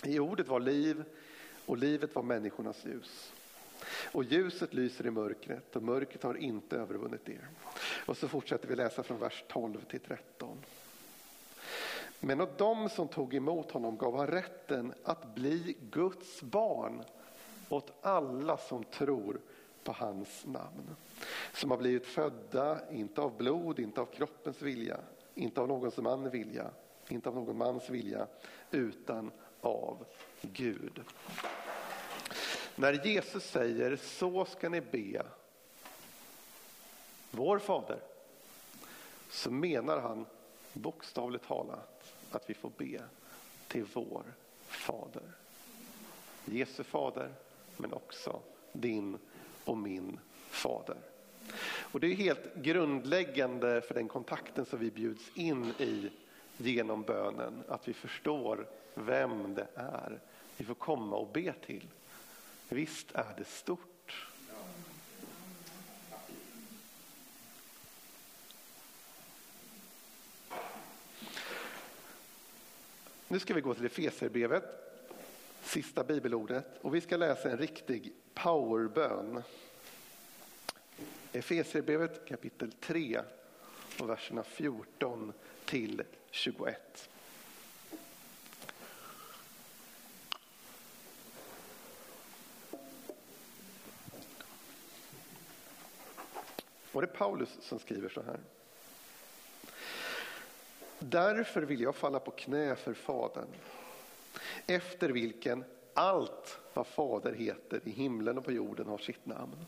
I 0.04 0.20
ordet 0.20 0.48
var 0.48 0.60
liv 0.60 1.04
och 1.66 1.78
livet 1.78 2.16
var 2.16 2.24
människornas 2.24 2.86
ljus. 2.86 3.34
Och 4.12 4.24
ljuset 4.24 4.74
lyser 4.74 5.06
i 5.06 5.12
mörkret 5.12 5.76
och 5.76 5.84
mörkret 5.84 6.24
har 6.24 6.36
inte 6.36 6.78
övervunnit 6.78 7.26
det. 7.26 7.40
Och 8.06 8.18
så 8.18 8.28
fortsätter 8.28 8.68
vi 8.68 8.76
läsa 8.76 9.04
från 9.04 9.20
vers 9.20 9.44
12 9.48 9.84
till 9.84 10.00
13. 10.00 10.58
Men 12.20 12.42
åt 12.42 12.58
dem 12.58 12.90
som 12.90 13.08
tog 13.08 13.34
emot 13.34 13.72
honom 13.72 13.98
gav 13.98 14.18
han 14.18 14.28
rätten 14.28 14.94
att 15.04 15.36
bli 15.36 15.78
Guds 15.92 16.42
barn 16.42 17.04
åt 17.70 17.92
alla 18.02 18.58
som 18.58 18.84
tror 18.84 19.40
på 19.84 19.92
hans 19.92 20.46
namn. 20.46 20.96
Som 21.54 21.72
har 21.72 21.78
blivit 21.78 22.06
födda, 22.06 22.92
inte 22.92 23.22
av 23.22 23.38
blod, 23.38 23.80
inte 23.80 24.02
av 24.02 24.06
kroppens 24.06 24.62
vilja, 24.62 25.00
inte 25.36 25.62
av 25.62 25.68
någons 25.68 25.98
man 25.98 26.30
vilja, 26.30 26.72
inte 27.08 27.30
av 27.30 27.36
någon 27.36 27.58
mans 27.58 27.90
vilja, 27.90 28.28
utan 28.72 29.32
av 29.62 30.06
Gud. 30.42 31.02
När 32.76 33.06
Jesus 33.06 33.44
säger 33.44 33.96
så 33.96 34.46
ska 34.46 34.70
ni 34.70 34.82
be, 34.82 35.26
vår 37.32 37.60
fader, 37.60 38.00
så 39.30 39.52
menar 39.52 40.00
han 40.00 40.26
bokstavligt 40.74 41.48
talat 41.48 42.14
att 42.32 42.50
vi 42.50 42.54
får 42.54 42.72
be 42.78 43.02
till 43.68 43.86
vår 43.94 44.24
fader. 44.66 45.36
Jesu 46.46 46.84
fader, 46.84 47.34
men 47.78 47.94
också 47.94 48.42
din 48.72 49.18
och 49.66 49.78
min 49.78 50.20
fader. 50.50 50.98
Och 51.66 52.00
det 52.00 52.08
är 52.08 52.16
helt 52.16 52.56
grundläggande 52.56 53.82
för 53.82 53.94
den 53.94 54.08
kontakten 54.08 54.66
som 54.66 54.80
vi 54.80 54.92
bjuds 54.92 55.32
in 55.36 55.66
i 55.66 56.12
genom 56.58 57.02
bönen, 57.02 57.64
att 57.68 57.88
vi 57.88 57.94
förstår 57.94 58.68
vem 58.96 59.56
det 59.56 59.68
är 59.76 60.20
vi 60.58 60.66
får 60.66 60.76
komma 60.76 61.16
och 61.16 61.32
be 61.34 61.54
till. 61.66 61.88
Visst 62.70 63.12
är 63.12 63.34
det 63.38 63.48
stort. 63.48 64.28
Nu 73.28 73.40
ska 73.40 73.54
vi 73.54 73.62
gå 73.62 73.74
till 73.74 73.86
Efesierbrevet, 73.86 74.83
sista 75.74 76.04
bibelordet, 76.04 76.66
och 76.82 76.96
vi 76.96 77.02
ska 77.02 77.18
läsa 77.18 77.52
en 77.52 77.58
riktig 77.58 78.14
powerbön. 78.34 79.44
Efesierbrevet 81.32 82.28
kapitel 82.28 82.72
3 82.72 83.22
och 84.00 84.10
verserna 84.10 84.44
14 84.44 85.34
till 85.66 86.04
21. 86.32 87.10
Och 96.92 97.02
det 97.02 97.08
är 97.08 97.18
Paulus 97.18 97.58
som 97.62 97.80
skriver 97.80 98.10
så 98.10 98.22
här. 98.22 98.40
Därför 101.00 101.62
vill 101.62 101.82
jag 101.82 101.96
falla 101.96 102.20
på 102.20 102.32
knä 102.32 102.76
för 102.76 102.94
Fadern, 102.94 103.48
efter 104.68 105.10
vilken 105.10 105.64
allt 105.94 106.60
vad 106.74 106.88
Fader 106.88 107.34
heter 107.34 107.82
i 107.84 107.90
himlen 107.90 108.38
och 108.38 108.46
på 108.46 108.52
jorden 108.52 108.88
har 108.88 108.98
sitt 108.98 109.26
namn. 109.26 109.66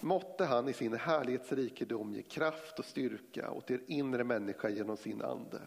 Måtte 0.00 0.44
han 0.44 0.68
i 0.68 0.72
sin 0.72 0.94
härlighetsrikedom 0.94 2.14
ge 2.14 2.22
kraft 2.22 2.78
och 2.78 2.84
styrka 2.84 3.50
åt 3.50 3.70
er 3.70 3.80
inre 3.86 4.24
människa 4.24 4.68
genom 4.68 4.96
sin 4.96 5.22
ande, 5.22 5.60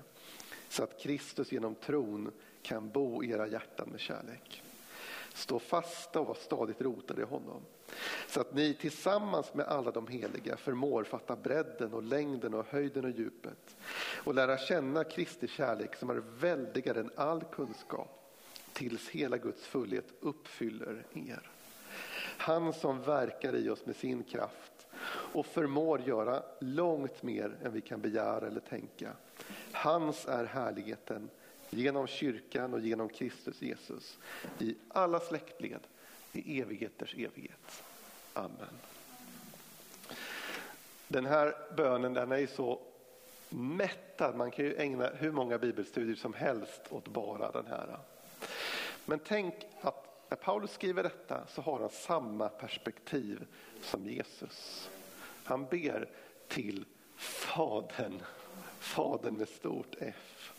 så 0.69 0.83
att 0.83 0.99
Kristus 0.99 1.51
genom 1.51 1.75
tron 1.75 2.31
kan 2.61 2.89
bo 2.89 3.23
i 3.23 3.31
era 3.31 3.47
hjärtan 3.47 3.89
med 3.89 3.99
kärlek. 3.99 4.63
Stå 5.39 5.59
fasta 5.59 6.19
och 6.19 6.27
var 6.27 6.35
stadigt 6.35 6.81
rotade 6.81 7.21
i 7.21 7.25
honom 7.25 7.65
så 8.27 8.41
att 8.41 8.53
ni 8.53 8.73
tillsammans 8.73 9.53
med 9.53 9.65
alla 9.65 9.91
de 9.91 10.07
heliga 10.07 10.57
förmår 10.57 11.03
fatta 11.03 11.35
bredden 11.35 11.93
och 11.93 12.03
längden 12.03 12.53
och 12.53 12.65
höjden 12.69 13.05
och 13.05 13.11
djupet 13.11 13.77
och 14.23 14.35
lära 14.35 14.57
känna 14.57 15.03
Kristi 15.03 15.47
kärlek 15.47 15.95
som 15.95 16.09
är 16.09 16.23
väldigare 16.39 16.99
än 16.99 17.11
all 17.15 17.43
kunskap 17.43 18.35
tills 18.73 19.09
hela 19.09 19.37
Guds 19.37 19.65
fullhet 19.65 20.05
uppfyller 20.19 21.05
er. 21.13 21.51
Han 22.37 22.73
som 22.73 23.01
verkar 23.01 23.55
i 23.55 23.69
oss 23.69 23.85
med 23.85 23.95
sin 23.95 24.23
kraft 24.23 24.87
och 25.33 25.45
förmår 25.45 26.01
göra 26.01 26.43
långt 26.59 27.23
mer 27.23 27.57
än 27.63 27.73
vi 27.73 27.81
kan 27.81 28.01
begära 28.01 28.47
eller 28.47 28.61
tänka. 28.61 29.11
Hans 29.71 30.27
är 30.27 30.45
härligheten 30.45 31.29
genom 31.69 32.07
kyrkan 32.07 32.73
och 32.73 32.79
genom 32.79 33.09
Kristus 33.09 33.61
Jesus 33.61 34.17
i 34.59 34.75
alla 34.87 35.19
släktled 35.19 35.87
i 36.31 36.61
evigheters 36.61 37.13
evighet. 37.13 37.83
Amen. 38.33 38.79
Den 41.07 41.25
här 41.25 41.55
bönen 41.77 42.13
den 42.13 42.31
är 42.31 42.47
så 42.47 42.79
mättad, 43.49 44.35
man 44.35 44.51
kan 44.51 44.65
ju 44.65 44.75
ägna 44.75 45.07
hur 45.07 45.31
många 45.31 45.57
bibelstudier 45.57 46.15
som 46.15 46.33
helst 46.33 46.81
åt 46.89 47.07
bara 47.07 47.51
den 47.51 47.65
här. 47.65 47.99
Men 49.05 49.19
tänk 49.19 49.55
att 49.81 50.25
när 50.29 50.37
Paulus 50.37 50.71
skriver 50.71 51.03
detta 51.03 51.47
så 51.47 51.61
har 51.61 51.79
han 51.79 51.89
samma 51.89 52.49
perspektiv 52.49 53.47
som 53.81 54.05
Jesus. 54.05 54.89
Han 55.43 55.65
ber 55.65 56.09
till 56.47 56.85
Fadern, 57.15 58.21
Fadern 58.79 59.33
med 59.33 59.49
stort 59.49 59.95
F. 59.99 60.53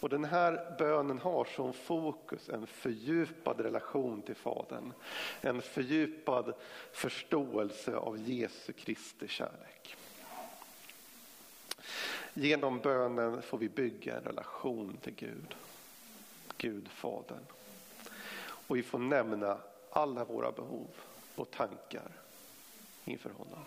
Och 0.00 0.08
den 0.08 0.24
här 0.24 0.76
bönen 0.78 1.18
har 1.18 1.44
som 1.44 1.72
fokus 1.72 2.48
en 2.48 2.66
fördjupad 2.66 3.60
relation 3.60 4.22
till 4.22 4.34
Fadern. 4.34 4.92
En 5.40 5.62
fördjupad 5.62 6.54
förståelse 6.92 7.96
av 7.96 8.18
Jesu 8.18 8.72
Kristi 8.72 9.28
kärlek. 9.28 9.96
Genom 12.34 12.78
bönen 12.78 13.42
får 13.42 13.58
vi 13.58 13.68
bygga 13.68 14.16
en 14.16 14.24
relation 14.24 14.96
till 15.02 15.14
Gud, 15.14 15.54
Gud 16.56 16.88
Fadern. 16.88 17.44
Och 18.40 18.76
vi 18.76 18.82
får 18.82 18.98
nämna 18.98 19.58
alla 19.90 20.24
våra 20.24 20.52
behov 20.52 20.88
och 21.34 21.50
tankar 21.50 22.12
inför 23.04 23.30
honom. 23.30 23.64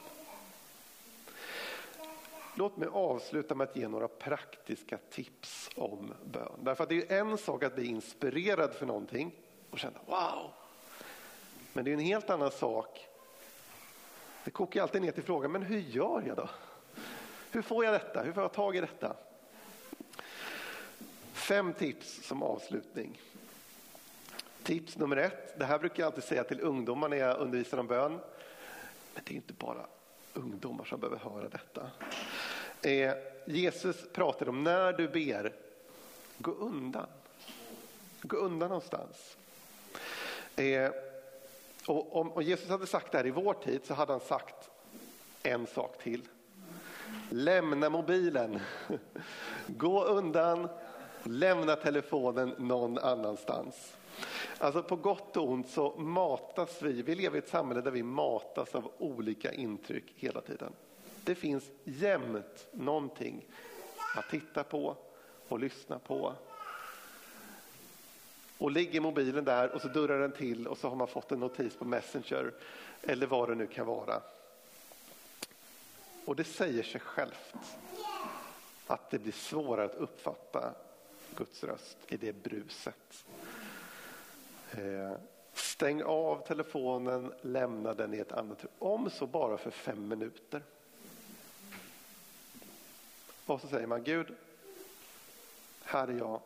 Låt 2.56 2.78
mig 2.78 2.90
avsluta 2.92 3.56
med 3.56 3.70
att 3.70 3.76
ge 3.76 3.88
några 3.88 4.08
praktiska 4.08 4.98
tips 5.10 5.70
om 5.76 6.14
bön. 6.26 6.60
Därför 6.60 6.84
att 6.84 6.90
det 6.90 7.12
är 7.12 7.20
en 7.20 7.38
sak 7.38 7.64
att 7.64 7.76
bli 7.76 7.86
inspirerad 7.86 8.74
för 8.74 8.86
någonting 8.86 9.36
och 9.70 9.80
känna 9.80 10.00
wow. 10.06 10.52
Men 11.74 11.86
det 11.86 11.92
är 11.92 11.94
en 11.94 12.00
helt 12.00 12.30
annan 12.30 12.52
sak. 12.52 13.08
Det 14.44 14.52
kokar 14.52 14.82
alltid 14.82 15.02
ner 15.02 15.12
till 15.12 15.24
frågan, 15.24 15.52
men 15.52 15.62
hur 15.62 15.80
gör 15.80 16.24
jag 16.28 16.38
då? 16.38 16.50
Hur 17.52 17.62
får 17.62 17.86
jag 17.86 17.94
detta? 17.94 18.22
Hur 18.22 18.34
får 18.34 18.44
jag 18.44 18.54
tag 18.54 18.76
i 18.76 18.82
detta? 18.82 19.16
Fem 21.34 21.74
tips 21.74 22.28
som 22.28 22.44
avslutning. 22.44 23.22
Tips 24.64 24.98
nummer 24.98 25.18
ett, 25.18 25.60
det 25.60 25.66
här 25.66 25.80
brukar 25.80 26.04
jag 26.04 26.08
alltid 26.08 26.24
säga 26.24 26.44
till 26.44 26.62
ungdomar 26.62 27.10
när 27.10 27.18
jag 27.18 27.38
undervisar 27.38 27.78
om 27.78 27.88
bön. 27.88 28.12
Men 29.14 29.24
det 29.24 29.34
är 29.34 29.36
inte 29.36 29.54
bara 29.54 29.86
ungdomar 30.34 30.86
som 30.86 31.00
behöver 31.00 31.18
höra 31.18 31.50
detta. 31.50 31.92
Eh, 32.84 33.14
Jesus 33.46 34.08
pratar 34.14 34.50
om 34.50 34.64
när 34.64 34.94
du 34.94 35.08
ber, 35.08 35.54
gå 36.38 36.52
undan. 36.52 37.08
Gå 38.22 38.38
undan 38.38 38.70
någonstans. 38.70 39.38
Eh, 40.56 40.92
och 41.88 42.16
om, 42.16 42.32
om 42.32 42.44
Jesus 42.44 42.70
hade 42.70 42.88
sagt 42.88 43.12
det 43.12 43.18
här 43.18 43.28
i 43.28 43.32
vår 43.32 43.54
tid 43.54 43.82
så 43.84 43.94
hade 43.94 44.12
han 44.12 44.22
sagt 44.22 44.70
en 45.44 45.68
sak 45.68 46.04
till. 46.04 46.28
Lämna 47.30 47.90
mobilen, 47.90 48.60
gå 49.68 50.04
undan, 50.04 50.68
lämna 51.24 51.76
telefonen 51.76 52.56
någon 52.58 52.98
annanstans. 52.98 53.98
Alltså 54.58 54.84
på 54.84 54.96
gott 54.96 55.38
och 55.38 55.50
ont 55.50 55.70
så 55.70 55.96
matas 55.96 56.82
vi, 56.82 57.02
vi 57.02 57.16
lever 57.16 57.36
i 57.36 57.40
ett 57.40 57.50
samhälle 57.50 57.82
där 57.82 57.92
vi 57.92 58.04
matas 58.04 58.76
av 58.76 58.92
olika 58.98 59.54
intryck 59.54 60.14
hela 60.16 60.42
tiden. 60.42 60.74
Det 61.24 61.36
finns 61.36 61.64
jämt 61.84 62.68
någonting 62.72 63.46
att 64.16 64.30
titta 64.30 64.64
på 64.64 64.98
och 65.48 65.60
lyssna 65.60 66.00
på. 66.00 66.34
Och 68.58 68.72
ligger 68.72 69.02
mobilen 69.02 69.46
där 69.46 69.70
och 69.70 69.82
så 69.82 69.88
dörrar 69.88 70.20
den 70.20 70.32
till 70.32 70.68
och 70.68 70.78
så 70.78 70.90
har 70.90 70.96
man 70.96 71.08
fått 71.08 71.32
en 71.32 71.40
notis 71.40 71.76
på 71.76 71.86
Messenger 71.86 72.54
eller 73.02 73.28
vad 73.28 73.50
det 73.50 73.56
nu 73.56 73.68
kan 73.68 73.86
vara. 73.86 74.22
Och 76.26 76.36
det 76.36 76.44
säger 76.44 76.84
sig 76.84 77.02
självt 77.02 77.56
att 78.88 79.10
det 79.10 79.20
blir 79.20 79.34
svårare 79.34 79.86
att 79.86 79.96
uppfatta 79.96 80.74
Guds 81.36 81.64
röst 81.64 81.98
i 82.08 82.18
det 82.18 82.34
bruset. 82.34 83.26
Eh, 84.72 85.18
stäng 85.54 86.04
av 86.04 86.48
telefonen, 86.48 87.34
lämna 87.42 87.94
den 87.94 88.14
i 88.14 88.18
ett 88.18 88.32
annat 88.32 88.64
rum, 88.64 88.72
om 88.80 89.10
så 89.10 89.28
bara 89.28 89.58
för 89.58 89.72
fem 89.72 90.08
minuter. 90.08 90.64
Och 93.52 93.62
så 93.62 93.68
säger 93.68 93.88
man 93.88 94.04
Gud, 94.04 94.28
här 95.84 96.08
är 96.08 96.18
jag, 96.18 96.42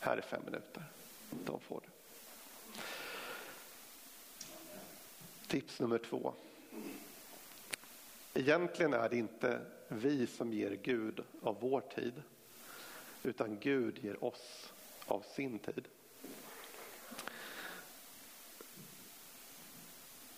här 0.00 0.16
är 0.16 0.20
fem 0.20 0.42
minuter. 0.44 0.84
De 1.30 1.60
får 1.60 1.80
det. 1.80 1.90
Tips 5.46 5.80
nummer 5.80 5.98
två. 5.98 6.34
Egentligen 8.34 8.92
är 8.92 9.08
det 9.08 9.16
inte 9.16 9.60
vi 9.88 10.26
som 10.26 10.52
ger 10.52 10.78
Gud 10.82 11.24
av 11.42 11.56
vår 11.60 11.80
tid, 11.80 12.22
utan 13.22 13.58
Gud 13.58 13.98
ger 14.04 14.24
oss 14.24 14.72
av 15.06 15.24
sin 15.34 15.58
tid. 15.58 15.88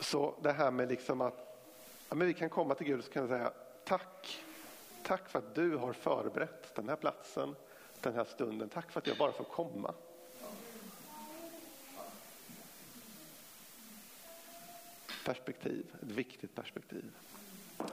Så 0.01 0.35
det 0.43 0.53
här 0.53 0.71
med 0.71 0.89
liksom 0.89 1.21
att 1.21 1.59
ja, 2.09 2.15
men 2.15 2.27
vi 2.27 2.35
kan 2.35 2.51
komma 2.51 2.75
till 2.75 2.87
Gud 2.87 2.99
och 2.99 3.05
säga 3.29 3.53
tack 3.85 4.45
Tack 5.05 5.29
för 5.29 5.39
att 5.39 5.55
du 5.55 5.77
har 5.77 5.93
förberett 5.93 6.75
den 6.75 6.89
här 6.89 6.97
platsen, 6.97 7.57
den 8.01 8.15
här 8.15 8.25
stunden. 8.25 8.69
Tack 8.69 8.93
för 8.93 9.01
att 9.01 9.07
jag 9.07 9.17
bara 9.17 9.33
får 9.33 9.45
komma. 9.45 9.95
Perspektiv, 15.25 15.87
ett 16.03 16.09
viktigt 16.09 16.55
perspektiv. 16.55 17.17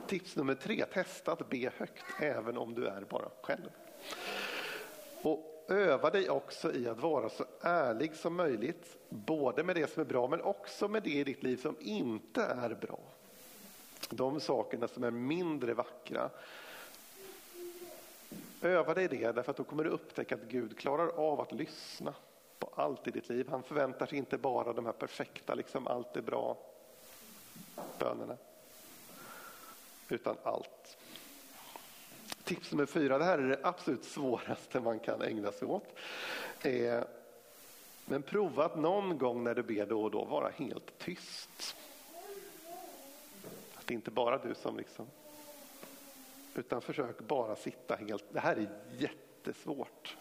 Tips 0.07 0.35
nummer 0.35 0.55
tre, 0.55 0.85
testa 0.93 1.31
att 1.31 1.49
be 1.49 1.71
högt 1.77 2.05
även 2.21 2.57
om 2.57 2.73
du 2.73 2.87
är 2.87 3.01
bara 3.01 3.29
själv. 3.41 3.69
Och 5.21 5.65
öva 5.69 6.09
dig 6.09 6.29
också 6.29 6.73
i 6.73 6.87
att 6.87 6.99
vara 6.99 7.29
så 7.29 7.45
ärlig 7.61 8.15
som 8.15 8.35
möjligt, 8.35 8.97
både 9.09 9.63
med 9.63 9.75
det 9.75 9.91
som 9.91 10.01
är 10.01 10.05
bra 10.05 10.27
men 10.27 10.41
också 10.41 10.87
med 10.87 11.03
det 11.03 11.09
i 11.09 11.23
ditt 11.23 11.43
liv 11.43 11.57
som 11.57 11.75
inte 11.79 12.43
är 12.43 12.75
bra. 12.75 12.99
De 14.09 14.39
sakerna 14.39 14.87
som 14.87 15.03
är 15.03 15.11
mindre 15.11 15.73
vackra. 15.73 16.29
Öva 18.61 18.93
dig 18.93 19.07
det 19.07 19.31
därför 19.31 19.51
att 19.51 19.57
då 19.57 19.63
kommer 19.63 19.83
du 19.83 19.89
upptäcka 19.89 20.35
att 20.35 20.41
Gud 20.41 20.77
klarar 20.77 21.07
av 21.07 21.41
att 21.41 21.51
lyssna 21.51 22.13
på 22.59 22.69
allt 22.75 23.07
i 23.07 23.11
ditt 23.11 23.29
liv. 23.29 23.47
Han 23.49 23.63
förväntar 23.63 24.05
sig 24.05 24.17
inte 24.17 24.37
bara 24.37 24.73
de 24.73 24.85
här 24.85 24.93
perfekta, 24.93 25.55
liksom 25.55 25.87
allt 25.87 26.17
är 26.17 26.21
bra 26.21 26.57
bönerna. 27.99 28.37
Utan 30.09 30.35
allt. 30.43 30.97
Tips 32.43 32.71
nummer 32.71 32.85
fyra, 32.85 33.17
det 33.17 33.23
här 33.23 33.39
är 33.39 33.47
det 33.47 33.59
absolut 33.63 34.03
svåraste 34.03 34.79
man 34.79 34.99
kan 34.99 35.21
ägna 35.21 35.51
sig 35.51 35.67
åt. 35.67 35.95
Eh, 36.61 37.03
men 38.05 38.23
prova 38.23 38.65
att 38.65 38.77
någon 38.77 39.17
gång 39.17 39.43
när 39.43 39.55
du 39.55 39.63
ber 39.63 39.85
då 39.85 40.03
och 40.03 40.11
då 40.11 40.25
vara 40.25 40.49
helt 40.49 40.97
tyst. 40.97 41.75
Att 43.75 43.87
det 43.87 43.93
inte 43.93 44.11
bara 44.11 44.37
du 44.37 44.55
som 44.55 44.77
liksom... 44.77 45.07
Utan 46.55 46.81
försök 46.81 47.19
bara 47.19 47.55
sitta 47.55 47.95
helt... 47.95 48.33
Det 48.33 48.39
här 48.39 48.55
är 48.55 48.69
jättesvårt. 48.97 50.17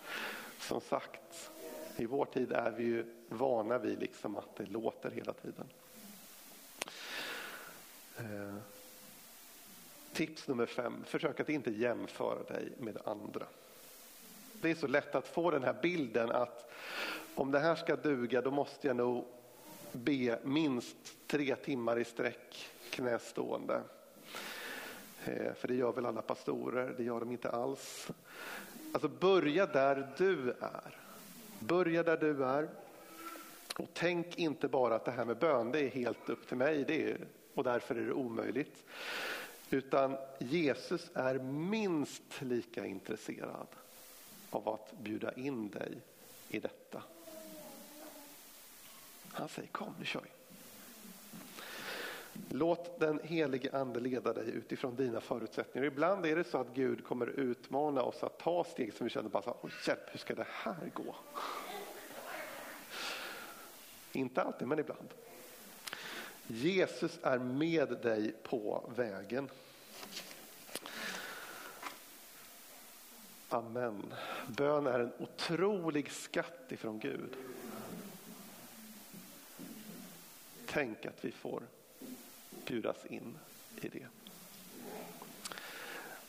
Som 0.59 0.81
sagt, 0.81 1.51
i 1.97 2.07
vår 2.07 2.25
tid 2.25 2.53
är 2.53 2.71
vi 2.71 2.85
ju 2.85 3.05
vana 3.29 3.79
vid 3.79 4.01
liksom 4.01 4.37
att 4.37 4.57
det 4.57 4.66
låter 4.66 5.11
hela 5.11 5.33
tiden. 5.33 5.66
Eh, 8.16 8.55
tips 10.12 10.49
nummer 10.49 10.66
fem, 10.66 11.05
försök 11.05 11.40
att 11.40 11.49
inte 11.49 11.71
jämföra 11.71 12.43
dig 12.43 12.73
med 12.79 12.99
andra. 13.05 13.47
Det 14.61 14.71
är 14.71 14.75
så 14.75 14.87
lätt 14.87 15.14
att 15.14 15.29
få 15.29 15.51
den 15.51 15.64
här 15.64 15.77
bilden 15.83 16.31
att 16.31 16.71
om 17.35 17.51
det 17.51 17.59
här 17.59 17.75
ska 17.75 17.97
duga 17.97 18.43
då 18.43 18.51
måste 18.51 18.87
jag 18.87 18.97
nog 18.97 19.27
be 19.93 20.38
minst 20.45 20.97
tre 21.27 21.57
timmar 21.57 21.99
i 21.99 22.05
sträck 22.05 22.69
knästående. 22.90 23.83
Eh, 25.24 25.54
för 25.54 25.68
det 25.68 25.74
gör 25.74 25.92
väl 25.92 26.06
alla 26.06 26.22
pastorer, 26.22 26.94
det 26.96 27.04
gör 27.04 27.20
de 27.20 27.30
inte 27.33 27.50
alls. 27.50 28.11
Alltså 28.92 29.09
börja 29.09 29.66
där 29.66 30.12
du 30.16 30.50
är. 30.50 30.96
Börja 31.59 32.02
där 32.02 32.16
du 32.16 32.44
är. 32.44 32.68
Och 33.76 33.88
tänk 33.92 34.38
inte 34.38 34.68
bara 34.68 34.94
att 34.94 35.04
det 35.04 35.11
här 35.11 35.24
med 35.24 35.38
bön 35.38 35.72
det 35.72 35.80
är 35.80 35.88
helt 35.88 36.28
upp 36.28 36.48
till 36.48 36.56
mig 36.56 36.85
det 36.85 37.11
är, 37.11 37.26
och 37.54 37.64
därför 37.64 37.94
är 37.94 38.06
det 38.06 38.12
omöjligt. 38.12 38.85
Utan 39.70 40.16
Jesus 40.38 41.11
är 41.14 41.38
minst 41.38 42.42
lika 42.42 42.87
intresserad 42.87 43.66
av 44.50 44.68
att 44.68 44.92
bjuda 44.98 45.33
in 45.33 45.70
dig 45.70 45.98
i 46.48 46.61
detta. 46.61 47.02
Han 49.33 49.48
säger 49.48 49.68
kom 49.68 49.94
nu 49.98 50.04
kör 50.04 50.20
vi. 50.20 50.39
Låt 52.49 53.01
den 53.01 53.21
helige 53.23 53.71
ande 53.73 54.01
leda 54.01 54.33
dig 54.33 54.51
utifrån 54.51 54.97
dina 54.97 55.21
förutsättningar. 55.21 55.87
Ibland 55.87 56.27
är 56.27 56.37
det 56.37 56.45
så 56.45 56.59
att 56.59 56.75
Gud 56.75 57.05
kommer 57.05 57.27
utmana 57.27 58.03
oss 58.03 58.23
att 58.23 58.38
ta 58.38 58.64
steg 58.64 58.95
som 58.95 59.05
vi 59.05 59.11
känner 59.11 59.29
bara 59.29 59.43
så 59.43 59.57
här, 59.62 59.73
hjälp, 59.87 60.09
hur 60.12 60.19
ska 60.19 60.35
det 60.35 60.47
här 60.49 60.90
gå? 60.95 61.16
Inte 64.12 64.43
alltid, 64.43 64.69
men 64.69 64.79
ibland. 64.79 65.09
Jesus 66.47 67.19
är 67.23 67.38
med 67.38 67.88
dig 68.03 68.35
på 68.43 68.90
vägen. 68.97 69.49
Amen. 73.49 74.14
Bön 74.49 74.87
är 74.87 75.01
en 75.01 75.12
otrolig 75.19 76.12
skatt 76.12 76.73
ifrån 76.73 76.99
Gud. 76.99 77.37
Tänk 80.66 81.07
att 81.07 81.25
vi 81.25 81.33
får 81.33 81.62
bjudas 82.70 83.06
in 83.06 83.38
i 83.80 83.88
det. 83.88 84.06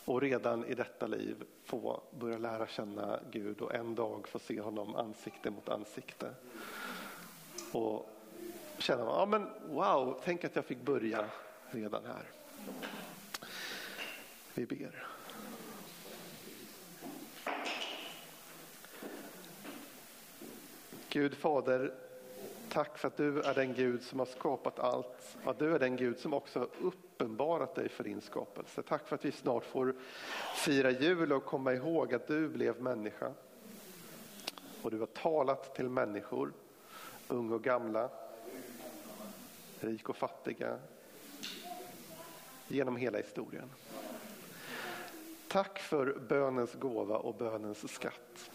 Och 0.05 0.21
redan 0.21 0.65
i 0.65 0.73
detta 0.73 1.07
liv 1.07 1.43
få 1.63 2.03
börja 2.19 2.37
lära 2.37 2.67
känna 2.67 3.19
Gud 3.31 3.61
och 3.61 3.75
en 3.75 3.95
dag 3.95 4.27
få 4.27 4.39
se 4.39 4.61
honom 4.61 4.95
ansikte 4.95 5.51
mot 5.51 5.69
ansikte. 5.69 6.33
Och 7.71 8.09
känna, 8.77 9.01
ja 9.01 9.25
men 9.25 9.47
wow, 9.65 10.21
tänk 10.23 10.43
att 10.43 10.55
jag 10.55 10.65
fick 10.65 10.81
börja 10.81 11.29
redan 11.69 12.05
här. 12.05 12.25
Vi 14.53 14.65
ber. 14.65 15.07
Gud 21.09 21.37
Fader, 21.37 21.93
tack 22.71 22.97
för 22.97 23.07
att 23.07 23.17
du 23.17 23.41
är 23.41 23.53
den 23.53 23.73
Gud 23.73 24.03
som 24.03 24.19
har 24.19 24.25
skapat 24.25 24.79
allt. 24.79 25.37
Att 25.43 25.59
du 25.59 25.75
är 25.75 25.79
den 25.79 25.95
Gud 25.95 26.19
som 26.19 26.33
också 26.33 26.59
har 26.59 26.69
uppenbarat 26.81 27.75
dig 27.75 27.89
för 27.89 28.03
din 28.03 28.21
skapelse. 28.21 28.83
Tack 28.83 29.07
för 29.07 29.15
att 29.15 29.25
vi 29.25 29.31
snart 29.31 29.65
får 29.65 29.95
fira 30.55 30.91
jul 30.91 31.33
och 31.33 31.45
komma 31.45 31.73
ihåg 31.73 32.13
att 32.13 32.27
du 32.27 32.49
blev 32.49 32.81
människa. 32.81 33.31
Och 34.81 34.91
du 34.91 34.99
har 34.99 35.05
talat 35.05 35.75
till 35.75 35.89
människor, 35.89 36.53
unga 37.27 37.55
och 37.55 37.63
gamla, 37.63 38.09
rik 39.79 40.09
och 40.09 40.17
fattiga, 40.17 40.79
genom 42.67 42.95
hela 42.95 43.17
historien. 43.17 43.69
Tack 45.47 45.79
för 45.79 46.19
bönens 46.29 46.73
gåva 46.73 47.17
och 47.17 47.35
bönens 47.35 47.93
skatt. 47.93 48.51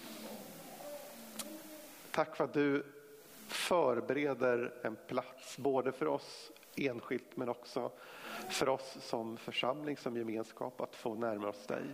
Tack 2.11 2.37
för 2.37 2.45
att 2.45 2.53
du 2.53 2.83
förbereder 3.47 4.75
en 4.83 4.97
plats 5.07 5.59
både 5.59 5.93
för 5.93 6.07
oss 6.07 6.51
enskilt 6.77 7.37
men 7.37 7.49
också 7.49 7.91
för 8.49 8.69
oss 8.69 8.97
som 9.01 9.37
församling, 9.37 9.97
som 9.97 10.17
gemenskap 10.17 10.81
att 10.81 10.97
få 10.97 11.15
närma 11.15 11.49
oss 11.49 11.67
dig. 11.67 11.85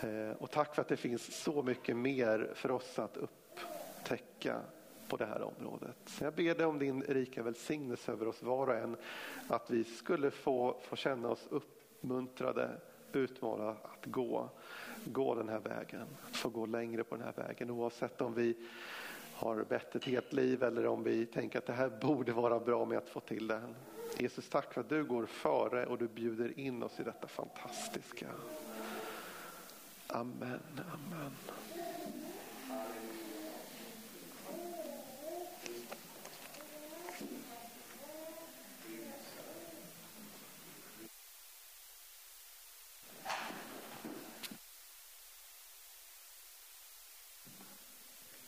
Eh, 0.00 0.36
och 0.38 0.50
tack 0.50 0.74
för 0.74 0.82
att 0.82 0.88
det 0.88 0.96
finns 0.96 1.42
så 1.42 1.62
mycket 1.62 1.96
mer 1.96 2.52
för 2.54 2.70
oss 2.70 2.98
att 2.98 3.16
upptäcka 3.16 4.60
på 5.08 5.16
det 5.16 5.26
här 5.26 5.42
området. 5.42 5.96
Så 6.06 6.24
jag 6.24 6.34
ber 6.34 6.54
dig 6.54 6.66
om 6.66 6.78
din 6.78 7.02
rika 7.02 7.42
välsignelse 7.42 8.12
över 8.12 8.28
oss 8.28 8.42
var 8.42 8.66
och 8.66 8.74
en. 8.74 8.96
Att 9.48 9.70
vi 9.70 9.84
skulle 9.84 10.30
få, 10.30 10.76
få 10.82 10.96
känna 10.96 11.28
oss 11.28 11.46
uppmuntrade, 11.50 12.70
utmanade 13.12 13.70
att 13.70 14.06
gå, 14.06 14.50
gå 15.04 15.34
den 15.34 15.48
här 15.48 15.60
vägen. 15.60 16.06
Få 16.32 16.48
gå 16.48 16.66
längre 16.66 17.04
på 17.04 17.16
den 17.16 17.24
här 17.24 17.46
vägen 17.46 17.70
oavsett 17.70 18.20
om 18.20 18.34
vi 18.34 18.56
har 19.44 19.64
bett 19.64 19.94
ett 19.94 20.04
helt 20.04 20.32
liv 20.32 20.62
eller 20.62 20.86
om 20.86 21.02
vi 21.02 21.26
tänker 21.26 21.58
att 21.58 21.66
det 21.66 21.72
här 21.72 21.88
borde 22.00 22.32
vara 22.32 22.60
bra 22.60 22.84
med 22.84 22.98
att 22.98 23.08
få 23.08 23.20
till 23.20 23.46
det. 23.46 23.62
Jesus, 24.18 24.48
tack 24.48 24.74
för 24.74 24.80
att 24.80 24.88
du 24.88 25.04
går 25.04 25.26
före 25.26 25.86
och 25.86 25.98
du 25.98 26.08
bjuder 26.08 26.58
in 26.58 26.82
oss 26.82 27.00
i 27.00 27.02
detta 27.02 27.28
fantastiska. 27.28 28.26
Amen, 30.06 30.60
amen. 30.76 31.32